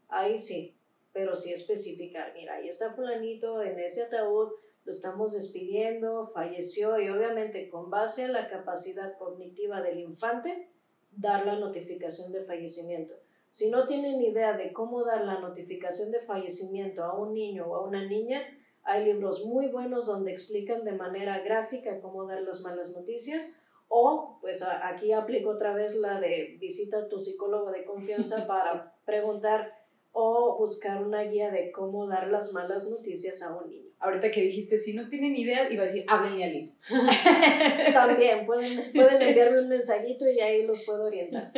Ahí 0.10 0.40
sí, 0.40 0.76
pero 1.14 1.36
sí 1.36 1.54
especificar, 1.54 2.34
mira, 2.34 2.56
ahí 2.56 2.68
está 2.68 2.96
fulanito 2.96 3.62
en 3.62 3.78
ese 3.80 4.04
ataúd, 4.04 4.54
lo 4.88 4.92
estamos 4.92 5.34
despidiendo, 5.34 6.28
falleció 6.28 6.98
y 6.98 7.10
obviamente 7.10 7.68
con 7.68 7.90
base 7.90 8.24
a 8.24 8.30
la 8.30 8.48
capacidad 8.48 9.18
cognitiva 9.18 9.82
del 9.82 10.00
infante, 10.00 10.72
dar 11.12 11.46
la 11.46 11.60
notificación 11.60 12.32
de 12.32 12.46
fallecimiento. 12.46 13.14
Si 13.50 13.70
no 13.70 13.86
tienen 13.86 14.22
idea 14.22 14.56
de 14.56 14.72
cómo 14.72 15.04
dar 15.04 15.26
la 15.26 15.42
notificación 15.42 16.10
de 16.10 16.22
fallecimiento 16.22 17.04
a 17.04 17.20
un 17.20 17.34
niño 17.34 17.66
o 17.68 17.76
a 17.76 17.86
una 17.86 18.06
niña, 18.06 18.42
hay 18.84 19.04
libros 19.04 19.46
muy 19.46 19.68
buenos 19.68 20.06
donde 20.06 20.32
explican 20.32 20.86
de 20.86 20.94
manera 20.94 21.42
gráfica 21.42 22.00
cómo 22.00 22.26
dar 22.26 22.44
las 22.44 22.62
malas 22.62 22.92
noticias. 22.92 23.62
O, 23.90 24.38
pues 24.40 24.64
aquí 24.64 25.12
aplico 25.12 25.50
otra 25.50 25.74
vez 25.74 25.96
la 25.96 26.22
de 26.22 26.56
visita 26.62 27.00
a 27.00 27.10
tu 27.10 27.20
psicólogo 27.20 27.72
de 27.72 27.84
confianza 27.84 28.48
para 28.48 28.96
preguntar 29.04 29.74
o 30.14 30.58
buscar 30.58 31.04
una 31.04 31.24
guía 31.24 31.52
de 31.52 31.74
cómo 31.74 32.08
dar 32.08 32.30
las 32.30 32.54
malas 32.54 32.88
noticias 32.88 33.44
a 33.44 33.54
un 33.58 33.70
niño. 33.70 33.87
Ahorita 34.00 34.30
que 34.30 34.42
dijiste, 34.42 34.78
si 34.78 34.94
no 34.94 35.10
tienen 35.10 35.36
idea, 35.36 35.72
iba 35.72 35.84
a 35.84 35.88
decir, 35.88 36.06
háblenle 36.08 36.44
a 36.44 36.48
Liz. 36.48 36.78
También 37.94 38.46
pueden, 38.46 38.92
pueden 38.94 39.22
enviarme 39.22 39.62
un 39.62 39.70
mensajito 39.70 40.30
y 40.30 40.40
ahí 40.40 40.68
los 40.68 40.84
puedo 40.84 41.06
orientar. 41.06 41.52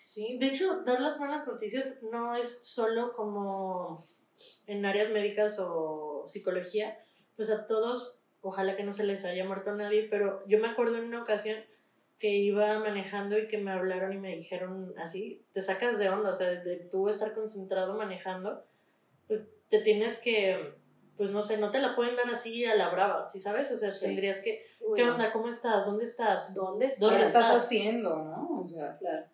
Sí, 0.00 0.38
de 0.38 0.46
hecho, 0.46 0.82
dar 0.84 1.00
las 1.00 1.20
malas 1.20 1.46
noticias 1.46 1.94
no 2.10 2.34
es 2.34 2.66
solo 2.66 3.12
como 3.12 4.04
en 4.66 4.84
áreas 4.84 5.10
médicas 5.10 5.58
o 5.60 6.24
psicología, 6.26 6.98
pues 7.36 7.50
a 7.50 7.66
todos, 7.66 8.18
ojalá 8.40 8.76
que 8.76 8.82
no 8.82 8.92
se 8.92 9.04
les 9.04 9.24
haya 9.24 9.44
muerto 9.44 9.74
nadie, 9.76 10.08
pero 10.10 10.44
yo 10.48 10.58
me 10.58 10.68
acuerdo 10.68 10.98
en 10.98 11.04
una 11.04 11.22
ocasión 11.22 11.56
que 12.18 12.30
iba 12.30 12.78
manejando 12.80 13.38
y 13.38 13.48
que 13.48 13.58
me 13.58 13.70
hablaron 13.70 14.12
y 14.12 14.18
me 14.18 14.36
dijeron 14.36 14.92
así, 14.98 15.42
te 15.52 15.62
sacas 15.62 15.98
de 15.98 16.10
onda, 16.10 16.30
o 16.30 16.34
sea, 16.34 16.50
de 16.50 16.76
tú 16.76 17.08
estar 17.08 17.32
concentrado 17.32 17.96
manejando, 17.96 18.64
pues 19.26 19.44
te 19.70 19.80
tienes 19.80 20.18
que, 20.18 20.74
pues 21.20 21.32
no 21.32 21.42
sé, 21.42 21.58
no 21.58 21.70
te 21.70 21.80
la 21.80 21.94
pueden 21.94 22.16
dar 22.16 22.30
así 22.30 22.64
a 22.64 22.74
la 22.74 22.88
brava, 22.88 23.28
¿sí 23.28 23.38
sabes? 23.38 23.70
O 23.70 23.76
sea, 23.76 23.90
tendrías 23.92 24.38
que, 24.38 24.64
¿qué 24.96 25.02
onda? 25.02 25.30
¿Cómo 25.30 25.50
estás? 25.50 25.84
¿Dónde 25.84 26.06
estás? 26.06 26.54
¿Dónde 26.54 26.86
estás? 26.86 27.10
¿Dónde 27.10 27.26
estás 27.26 27.50
haciendo, 27.54 28.24
no? 28.24 28.62
O 28.64 28.66
sea, 28.66 28.96
claro. 28.96 29.26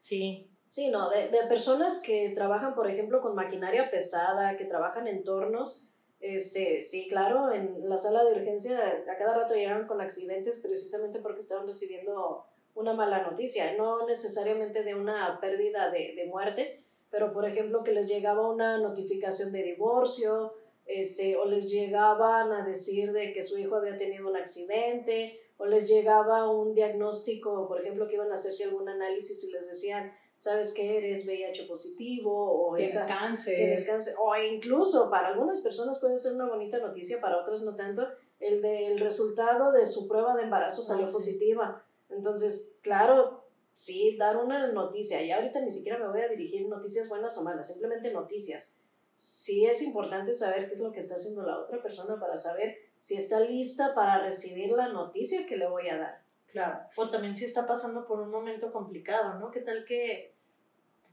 Sí. 0.00 0.48
Sí, 0.68 0.88
no, 0.92 1.10
de, 1.10 1.30
de, 1.30 1.42
personas 1.48 1.98
que 1.98 2.30
trabajan, 2.30 2.76
por 2.76 2.88
ejemplo, 2.88 3.20
con 3.20 3.34
maquinaria 3.34 3.90
pesada, 3.90 4.56
que 4.56 4.66
trabajan 4.66 5.08
en 5.08 5.24
tornos, 5.24 5.88
este, 6.20 6.80
sí, 6.80 7.08
claro, 7.08 7.50
en 7.50 7.88
la 7.88 7.96
sala 7.96 8.22
de 8.22 8.34
urgencia 8.34 8.78
a 9.12 9.18
cada 9.18 9.36
rato 9.36 9.56
llegan 9.56 9.88
con 9.88 10.00
accidentes 10.00 10.58
precisamente 10.58 11.18
porque 11.18 11.40
estaban 11.40 11.66
recibiendo 11.66 12.46
una 12.76 12.92
mala 12.92 13.20
noticia, 13.28 13.76
no 13.76 14.06
necesariamente 14.06 14.84
de 14.84 14.94
una 14.94 15.40
pérdida 15.40 15.90
de, 15.90 16.14
de 16.14 16.24
muerte, 16.26 16.84
pero 17.10 17.32
por 17.32 17.46
ejemplo 17.46 17.82
que 17.82 17.90
les 17.90 18.06
llegaba 18.06 18.48
una 18.48 18.78
notificación 18.78 19.50
de 19.50 19.64
divorcio, 19.64 20.54
este, 20.86 21.36
o 21.36 21.44
les 21.44 21.70
llegaban 21.70 22.52
a 22.52 22.64
decir 22.64 23.12
de 23.12 23.32
que 23.32 23.42
su 23.42 23.58
hijo 23.58 23.76
había 23.76 23.96
tenido 23.96 24.28
un 24.28 24.36
accidente, 24.36 25.40
o 25.56 25.66
les 25.66 25.88
llegaba 25.88 26.50
un 26.50 26.74
diagnóstico, 26.74 27.68
por 27.68 27.80
ejemplo, 27.80 28.08
que 28.08 28.14
iban 28.14 28.30
a 28.30 28.34
hacerse 28.34 28.64
algún 28.64 28.88
análisis 28.88 29.44
y 29.44 29.52
les 29.52 29.68
decían, 29.68 30.12
¿sabes 30.36 30.72
qué? 30.74 30.98
Eres 30.98 31.24
VIH 31.24 31.66
positivo 31.68 32.32
o 32.32 32.74
tienes 32.74 33.04
cáncer. 33.04 33.54
Tienes 33.54 33.84
cáncer. 33.84 34.14
O 34.20 34.36
incluso 34.36 35.08
para 35.08 35.28
algunas 35.28 35.60
personas 35.60 36.00
puede 36.00 36.18
ser 36.18 36.32
una 36.32 36.48
bonita 36.48 36.78
noticia, 36.78 37.20
para 37.20 37.38
otras 37.38 37.62
no 37.62 37.76
tanto, 37.76 38.08
el 38.40 38.60
del 38.60 38.98
resultado 38.98 39.70
de 39.70 39.86
su 39.86 40.08
prueba 40.08 40.34
de 40.34 40.42
embarazo 40.42 40.82
salió 40.82 41.06
sí. 41.06 41.12
positiva. 41.12 41.84
Entonces, 42.10 42.74
claro, 42.82 43.44
sí, 43.72 44.16
dar 44.16 44.36
una 44.36 44.66
noticia. 44.72 45.22
Y 45.22 45.30
ahorita 45.30 45.60
ni 45.60 45.70
siquiera 45.70 45.96
me 45.96 46.08
voy 46.08 46.22
a 46.22 46.28
dirigir 46.28 46.66
noticias 46.66 47.08
buenas 47.08 47.38
o 47.38 47.44
malas, 47.44 47.68
simplemente 47.68 48.12
noticias. 48.12 48.81
Sí 49.14 49.66
es 49.66 49.82
importante 49.82 50.32
saber 50.32 50.66
qué 50.66 50.72
es 50.72 50.80
lo 50.80 50.92
que 50.92 50.98
está 50.98 51.14
haciendo 51.14 51.42
la 51.42 51.58
otra 51.58 51.82
persona 51.82 52.18
para 52.18 52.36
saber 52.36 52.76
si 52.98 53.16
está 53.16 53.40
lista 53.40 53.94
para 53.94 54.22
recibir 54.22 54.70
la 54.70 54.88
noticia 54.88 55.46
que 55.46 55.56
le 55.56 55.68
voy 55.68 55.88
a 55.88 55.98
dar. 55.98 56.22
Claro. 56.46 56.80
O 56.96 57.08
también 57.10 57.34
si 57.34 57.44
está 57.44 57.66
pasando 57.66 58.06
por 58.06 58.20
un 58.20 58.30
momento 58.30 58.72
complicado, 58.72 59.38
¿no? 59.38 59.50
¿Qué 59.50 59.60
tal 59.60 59.84
que 59.84 60.34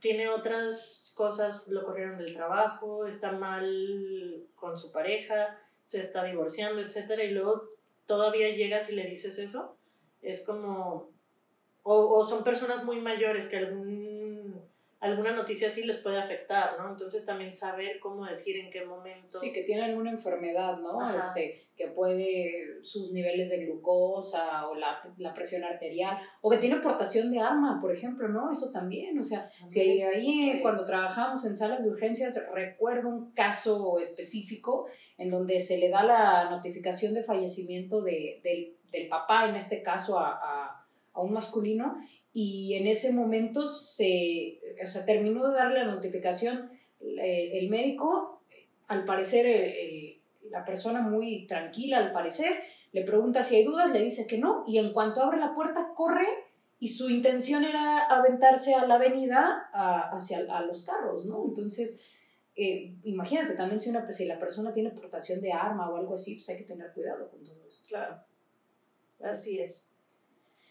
tiene 0.00 0.28
otras 0.28 1.12
cosas, 1.16 1.68
lo 1.68 1.84
corrieron 1.84 2.18
del 2.18 2.34
trabajo, 2.34 3.06
está 3.06 3.32
mal 3.32 4.46
con 4.54 4.76
su 4.76 4.92
pareja, 4.92 5.58
se 5.84 6.00
está 6.00 6.24
divorciando, 6.24 6.80
etcétera, 6.80 7.24
y 7.24 7.32
luego 7.32 7.70
todavía 8.06 8.50
llegas 8.50 8.90
y 8.90 8.94
le 8.94 9.06
dices 9.06 9.38
eso? 9.38 9.76
Es 10.22 10.44
como, 10.44 11.10
o, 11.82 12.18
o 12.18 12.24
son 12.24 12.44
personas 12.44 12.84
muy 12.84 13.00
mayores 13.00 13.46
que 13.46 13.58
algún 13.58 14.09
alguna 15.00 15.32
noticia 15.32 15.68
así 15.68 15.82
les 15.84 15.98
puede 15.98 16.18
afectar, 16.18 16.78
¿no? 16.78 16.90
Entonces 16.90 17.24
también 17.24 17.52
saber 17.54 17.98
cómo 18.00 18.26
decir 18.26 18.56
en 18.56 18.70
qué 18.70 18.84
momento. 18.84 19.38
Sí, 19.38 19.50
que 19.50 19.62
tiene 19.62 19.84
alguna 19.84 20.10
enfermedad, 20.10 20.78
¿no? 20.78 21.00
Ajá. 21.00 21.16
Este, 21.16 21.70
que 21.74 21.88
puede 21.88 22.82
sus 22.82 23.10
niveles 23.10 23.48
de 23.48 23.64
glucosa 23.64 24.68
o 24.68 24.74
la, 24.74 25.02
la, 25.16 25.32
presión 25.32 25.64
arterial, 25.64 26.18
o 26.42 26.50
que 26.50 26.58
tiene 26.58 26.76
portación 26.76 27.32
de 27.32 27.40
arma, 27.40 27.78
por 27.80 27.90
ejemplo, 27.90 28.28
¿no? 28.28 28.52
Eso 28.52 28.70
también, 28.70 29.18
o 29.18 29.24
sea, 29.24 29.48
si 29.66 29.80
ahí, 29.80 30.02
ahí 30.02 30.58
cuando 30.60 30.84
trabajamos 30.84 31.46
en 31.46 31.54
salas 31.54 31.82
de 31.82 31.88
urgencias, 31.88 32.38
recuerdo 32.52 33.08
un 33.08 33.32
caso 33.32 33.98
específico 33.98 34.88
en 35.16 35.30
donde 35.30 35.58
se 35.60 35.78
le 35.78 35.88
da 35.88 36.02
la 36.02 36.50
notificación 36.50 37.14
de 37.14 37.24
fallecimiento 37.24 38.02
de, 38.02 38.42
del, 38.44 38.76
del 38.92 39.08
papá, 39.08 39.48
en 39.48 39.56
este 39.56 39.82
caso 39.82 40.18
a, 40.18 40.32
a, 40.32 40.86
a 41.14 41.20
un 41.22 41.32
masculino, 41.32 41.96
y 42.32 42.74
en 42.74 42.86
ese 42.86 43.12
momento 43.12 43.66
se, 43.66 44.60
o 44.82 44.86
sea, 44.86 45.04
terminó 45.04 45.48
de 45.48 45.54
darle 45.54 45.80
la 45.80 45.92
notificación 45.92 46.70
el, 47.00 47.18
el 47.18 47.68
médico, 47.70 48.42
al 48.88 49.04
parecer 49.04 49.46
el, 49.46 49.62
el, 49.62 50.20
la 50.50 50.64
persona 50.64 51.00
muy 51.00 51.46
tranquila, 51.46 51.98
al 51.98 52.12
parecer, 52.12 52.60
le 52.92 53.04
pregunta 53.04 53.42
si 53.42 53.56
hay 53.56 53.64
dudas, 53.64 53.92
le 53.92 54.00
dice 54.00 54.26
que 54.26 54.38
no, 54.38 54.64
y 54.66 54.78
en 54.78 54.92
cuanto 54.92 55.22
abre 55.22 55.38
la 55.38 55.54
puerta, 55.54 55.92
corre 55.94 56.26
y 56.78 56.88
su 56.88 57.10
intención 57.10 57.64
era 57.64 58.06
aventarse 58.06 58.74
a 58.74 58.86
la 58.86 58.94
avenida 58.94 59.68
a, 59.72 60.10
hacia 60.10 60.38
a 60.38 60.62
los 60.62 60.82
carros, 60.82 61.26
¿no? 61.26 61.44
Entonces, 61.44 62.00
eh, 62.56 62.96
imagínate 63.04 63.54
también 63.54 63.80
si, 63.80 63.90
una, 63.90 64.10
si 64.10 64.24
la 64.24 64.38
persona 64.38 64.72
tiene 64.72 64.90
portación 64.90 65.40
de 65.40 65.52
arma 65.52 65.90
o 65.90 65.96
algo 65.96 66.14
así, 66.14 66.36
pues 66.36 66.48
hay 66.48 66.56
que 66.56 66.64
tener 66.64 66.92
cuidado 66.92 67.30
con 67.30 67.44
todo 67.44 67.62
esto. 67.68 67.88
Claro, 67.88 68.16
así 69.22 69.60
es. 69.60 69.89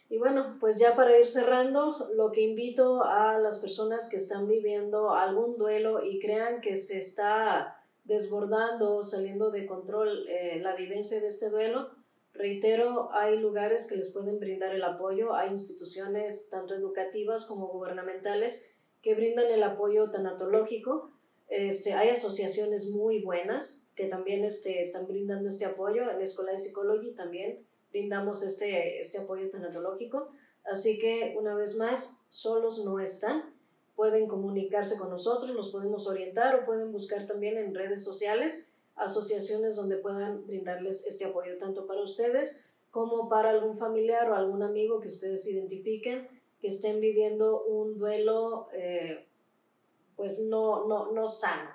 Y 0.09 0.17
bueno, 0.17 0.57
pues 0.59 0.79
ya 0.79 0.95
para 0.95 1.17
ir 1.19 1.27
cerrando, 1.27 2.09
lo 2.15 2.31
que 2.31 2.41
invito 2.41 3.03
a 3.03 3.37
las 3.37 3.59
personas 3.59 4.09
que 4.09 4.17
están 4.17 4.47
viviendo 4.47 5.13
algún 5.13 5.55
duelo 5.55 6.03
y 6.03 6.19
crean 6.19 6.61
que 6.61 6.75
se 6.75 6.97
está 6.97 7.83
desbordando, 8.05 9.03
saliendo 9.03 9.51
de 9.51 9.67
control 9.67 10.27
eh, 10.27 10.59
la 10.61 10.75
vivencia 10.75 11.21
de 11.21 11.27
este 11.27 11.51
duelo, 11.51 11.91
reitero, 12.33 13.09
hay 13.13 13.37
lugares 13.37 13.85
que 13.85 13.97
les 13.97 14.09
pueden 14.09 14.39
brindar 14.39 14.73
el 14.73 14.83
apoyo, 14.83 15.35
hay 15.35 15.51
instituciones 15.51 16.49
tanto 16.49 16.73
educativas 16.73 17.45
como 17.45 17.67
gubernamentales 17.67 18.73
que 19.03 19.13
brindan 19.13 19.51
el 19.51 19.61
apoyo 19.61 20.09
tanatológico, 20.09 21.11
este, 21.49 21.93
hay 21.93 22.09
asociaciones 22.09 22.89
muy 22.89 23.21
buenas 23.21 23.91
que 23.95 24.07
también 24.07 24.43
este, 24.43 24.79
están 24.81 25.07
brindando 25.07 25.49
este 25.49 25.65
apoyo, 25.65 26.09
en 26.09 26.17
la 26.17 26.23
Escuela 26.23 26.51
de 26.51 26.59
Psicología 26.59 27.13
también 27.15 27.63
brindamos 27.91 28.43
este, 28.43 28.99
este 28.99 29.17
apoyo 29.17 29.49
tanatológico. 29.49 30.29
Así 30.63 30.99
que, 30.99 31.35
una 31.37 31.55
vez 31.55 31.77
más, 31.77 32.21
solos 32.29 32.83
no 32.85 32.99
están. 32.99 33.53
Pueden 33.95 34.27
comunicarse 34.27 34.97
con 34.97 35.09
nosotros, 35.09 35.51
los 35.51 35.69
podemos 35.69 36.07
orientar 36.07 36.55
o 36.55 36.65
pueden 36.65 36.91
buscar 36.91 37.25
también 37.25 37.57
en 37.57 37.75
redes 37.75 38.03
sociales 38.03 38.73
asociaciones 38.99 39.75
donde 39.75 39.97
puedan 39.97 40.45
brindarles 40.45 41.05
este 41.07 41.25
apoyo 41.25 41.57
tanto 41.57 41.87
para 41.87 42.01
ustedes 42.01 42.65
como 42.91 43.29
para 43.29 43.49
algún 43.49 43.77
familiar 43.77 44.29
o 44.29 44.35
algún 44.35 44.61
amigo 44.61 44.99
que 44.99 45.07
ustedes 45.07 45.47
identifiquen 45.47 46.27
que 46.59 46.67
estén 46.67 46.99
viviendo 46.99 47.63
un 47.63 47.97
duelo 47.97 48.67
eh, 48.73 49.25
pues 50.15 50.41
no, 50.41 50.85
no, 50.87 51.11
no 51.13 51.27
sano. 51.27 51.69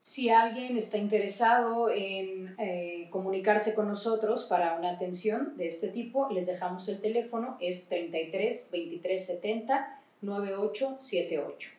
Si 0.00 0.28
alguien 0.28 0.76
está 0.76 0.98
interesado 0.98 1.88
en 1.90 2.56
eh, 2.58 2.95
comunicarse 3.10 3.74
con 3.74 3.88
nosotros 3.88 4.44
para 4.44 4.76
una 4.78 4.90
atención 4.90 5.56
de 5.56 5.68
este 5.68 5.88
tipo, 5.88 6.28
les 6.30 6.46
dejamos 6.46 6.88
el 6.88 7.00
teléfono, 7.00 7.56
es 7.60 7.88
33 7.88 8.68
23 8.70 9.26
70 9.26 10.00
9878. 10.22 11.70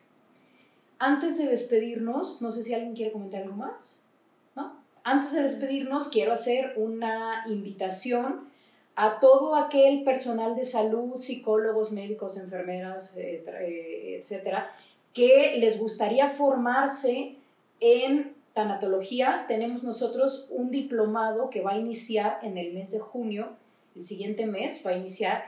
Antes 0.98 1.38
de 1.38 1.46
despedirnos, 1.46 2.42
no 2.42 2.52
sé 2.52 2.62
si 2.62 2.74
alguien 2.74 2.94
quiere 2.94 3.12
comentar 3.12 3.42
algo 3.42 3.56
más, 3.56 4.02
¿no? 4.56 4.76
Antes 5.04 5.32
de 5.32 5.42
despedirnos, 5.42 6.08
quiero 6.08 6.32
hacer 6.32 6.74
una 6.76 7.44
invitación 7.46 8.48
a 8.96 9.20
todo 9.20 9.54
aquel 9.54 10.02
personal 10.02 10.56
de 10.56 10.64
salud, 10.64 11.18
psicólogos, 11.18 11.92
médicos, 11.92 12.36
enfermeras, 12.36 13.16
eh, 13.16 14.16
etcétera, 14.18 14.70
que 15.14 15.56
les 15.58 15.78
gustaría 15.78 16.28
formarse 16.28 17.36
en 17.78 18.34
tanatología 18.54 19.44
tenemos 19.46 19.82
nosotros 19.82 20.48
un 20.50 20.70
diplomado 20.70 21.50
que 21.50 21.60
va 21.60 21.72
a 21.72 21.78
iniciar 21.78 22.38
en 22.42 22.58
el 22.58 22.72
mes 22.72 22.90
de 22.90 22.98
junio, 22.98 23.50
el 23.94 24.04
siguiente 24.04 24.46
mes 24.46 24.82
va 24.86 24.90
a 24.90 24.96
iniciar. 24.96 25.44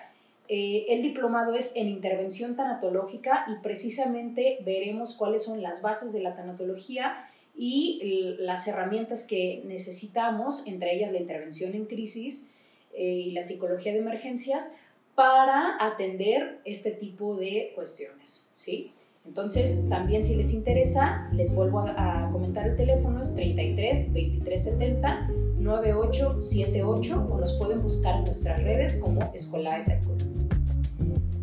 Eh, 0.48 0.86
el 0.88 1.02
diplomado 1.02 1.54
es 1.54 1.76
en 1.76 1.88
intervención 1.88 2.56
tanatológica 2.56 3.46
y 3.48 3.62
precisamente 3.62 4.58
veremos 4.64 5.14
cuáles 5.14 5.44
son 5.44 5.62
las 5.62 5.82
bases 5.82 6.12
de 6.12 6.20
la 6.20 6.34
tanatología 6.34 7.24
y 7.56 8.36
las 8.38 8.66
herramientas 8.66 9.24
que 9.24 9.62
necesitamos, 9.66 10.62
entre 10.66 10.94
ellas 10.94 11.12
la 11.12 11.18
intervención 11.18 11.74
en 11.74 11.86
crisis 11.86 12.48
eh, 12.94 13.04
y 13.04 13.30
la 13.32 13.42
psicología 13.42 13.92
de 13.92 13.98
emergencias, 13.98 14.72
para 15.14 15.76
atender 15.78 16.60
este 16.64 16.92
tipo 16.92 17.36
de 17.36 17.72
cuestiones, 17.74 18.50
¿sí? 18.54 18.92
Entonces, 19.30 19.88
también 19.88 20.24
si 20.24 20.34
les 20.34 20.52
interesa, 20.52 21.28
les 21.30 21.54
vuelvo 21.54 21.84
a, 21.86 22.28
comentar 22.32 22.66
el 22.66 22.74
teléfono, 22.74 23.22
es 23.22 23.32
33 23.32 24.12
23 24.12 24.64
70 24.64 25.30
9878 25.56 27.28
o 27.30 27.38
nos 27.38 27.52
pueden 27.52 27.80
buscar 27.80 28.16
en 28.16 28.24
nuestras 28.24 28.60
redes 28.60 28.96
como 28.96 29.20
de 29.30 29.38
Psicología. 29.38 30.02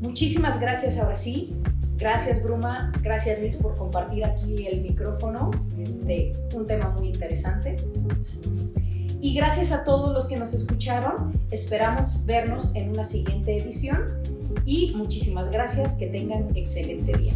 Muchísimas 0.02 0.60
gracias 0.60 0.98
ahora 0.98 1.16
sí. 1.16 1.56
Gracias 1.96 2.44
Bruma, 2.44 2.92
gracias 3.02 3.40
Liz 3.40 3.56
por 3.56 3.78
compartir 3.78 4.26
aquí 4.26 4.68
el 4.68 4.82
micrófono, 4.82 5.50
este, 5.80 6.34
un 6.54 6.68
tema 6.68 6.90
muy 6.90 7.08
interesante. 7.08 7.78
Y 9.22 9.34
gracias 9.34 9.72
a 9.72 9.86
todos 9.86 10.14
los 10.14 10.28
que 10.28 10.36
nos 10.36 10.54
escucharon, 10.54 11.40
esperamos 11.52 12.26
vernos 12.26 12.76
en 12.76 12.90
una 12.90 13.06
siguiente 13.06 13.58
edición 13.58 14.22
y 14.66 14.94
muchísimas 14.94 15.50
gracias, 15.50 15.94
que 15.94 16.08
tengan 16.08 16.50
excelente 16.54 17.18
día. 17.18 17.34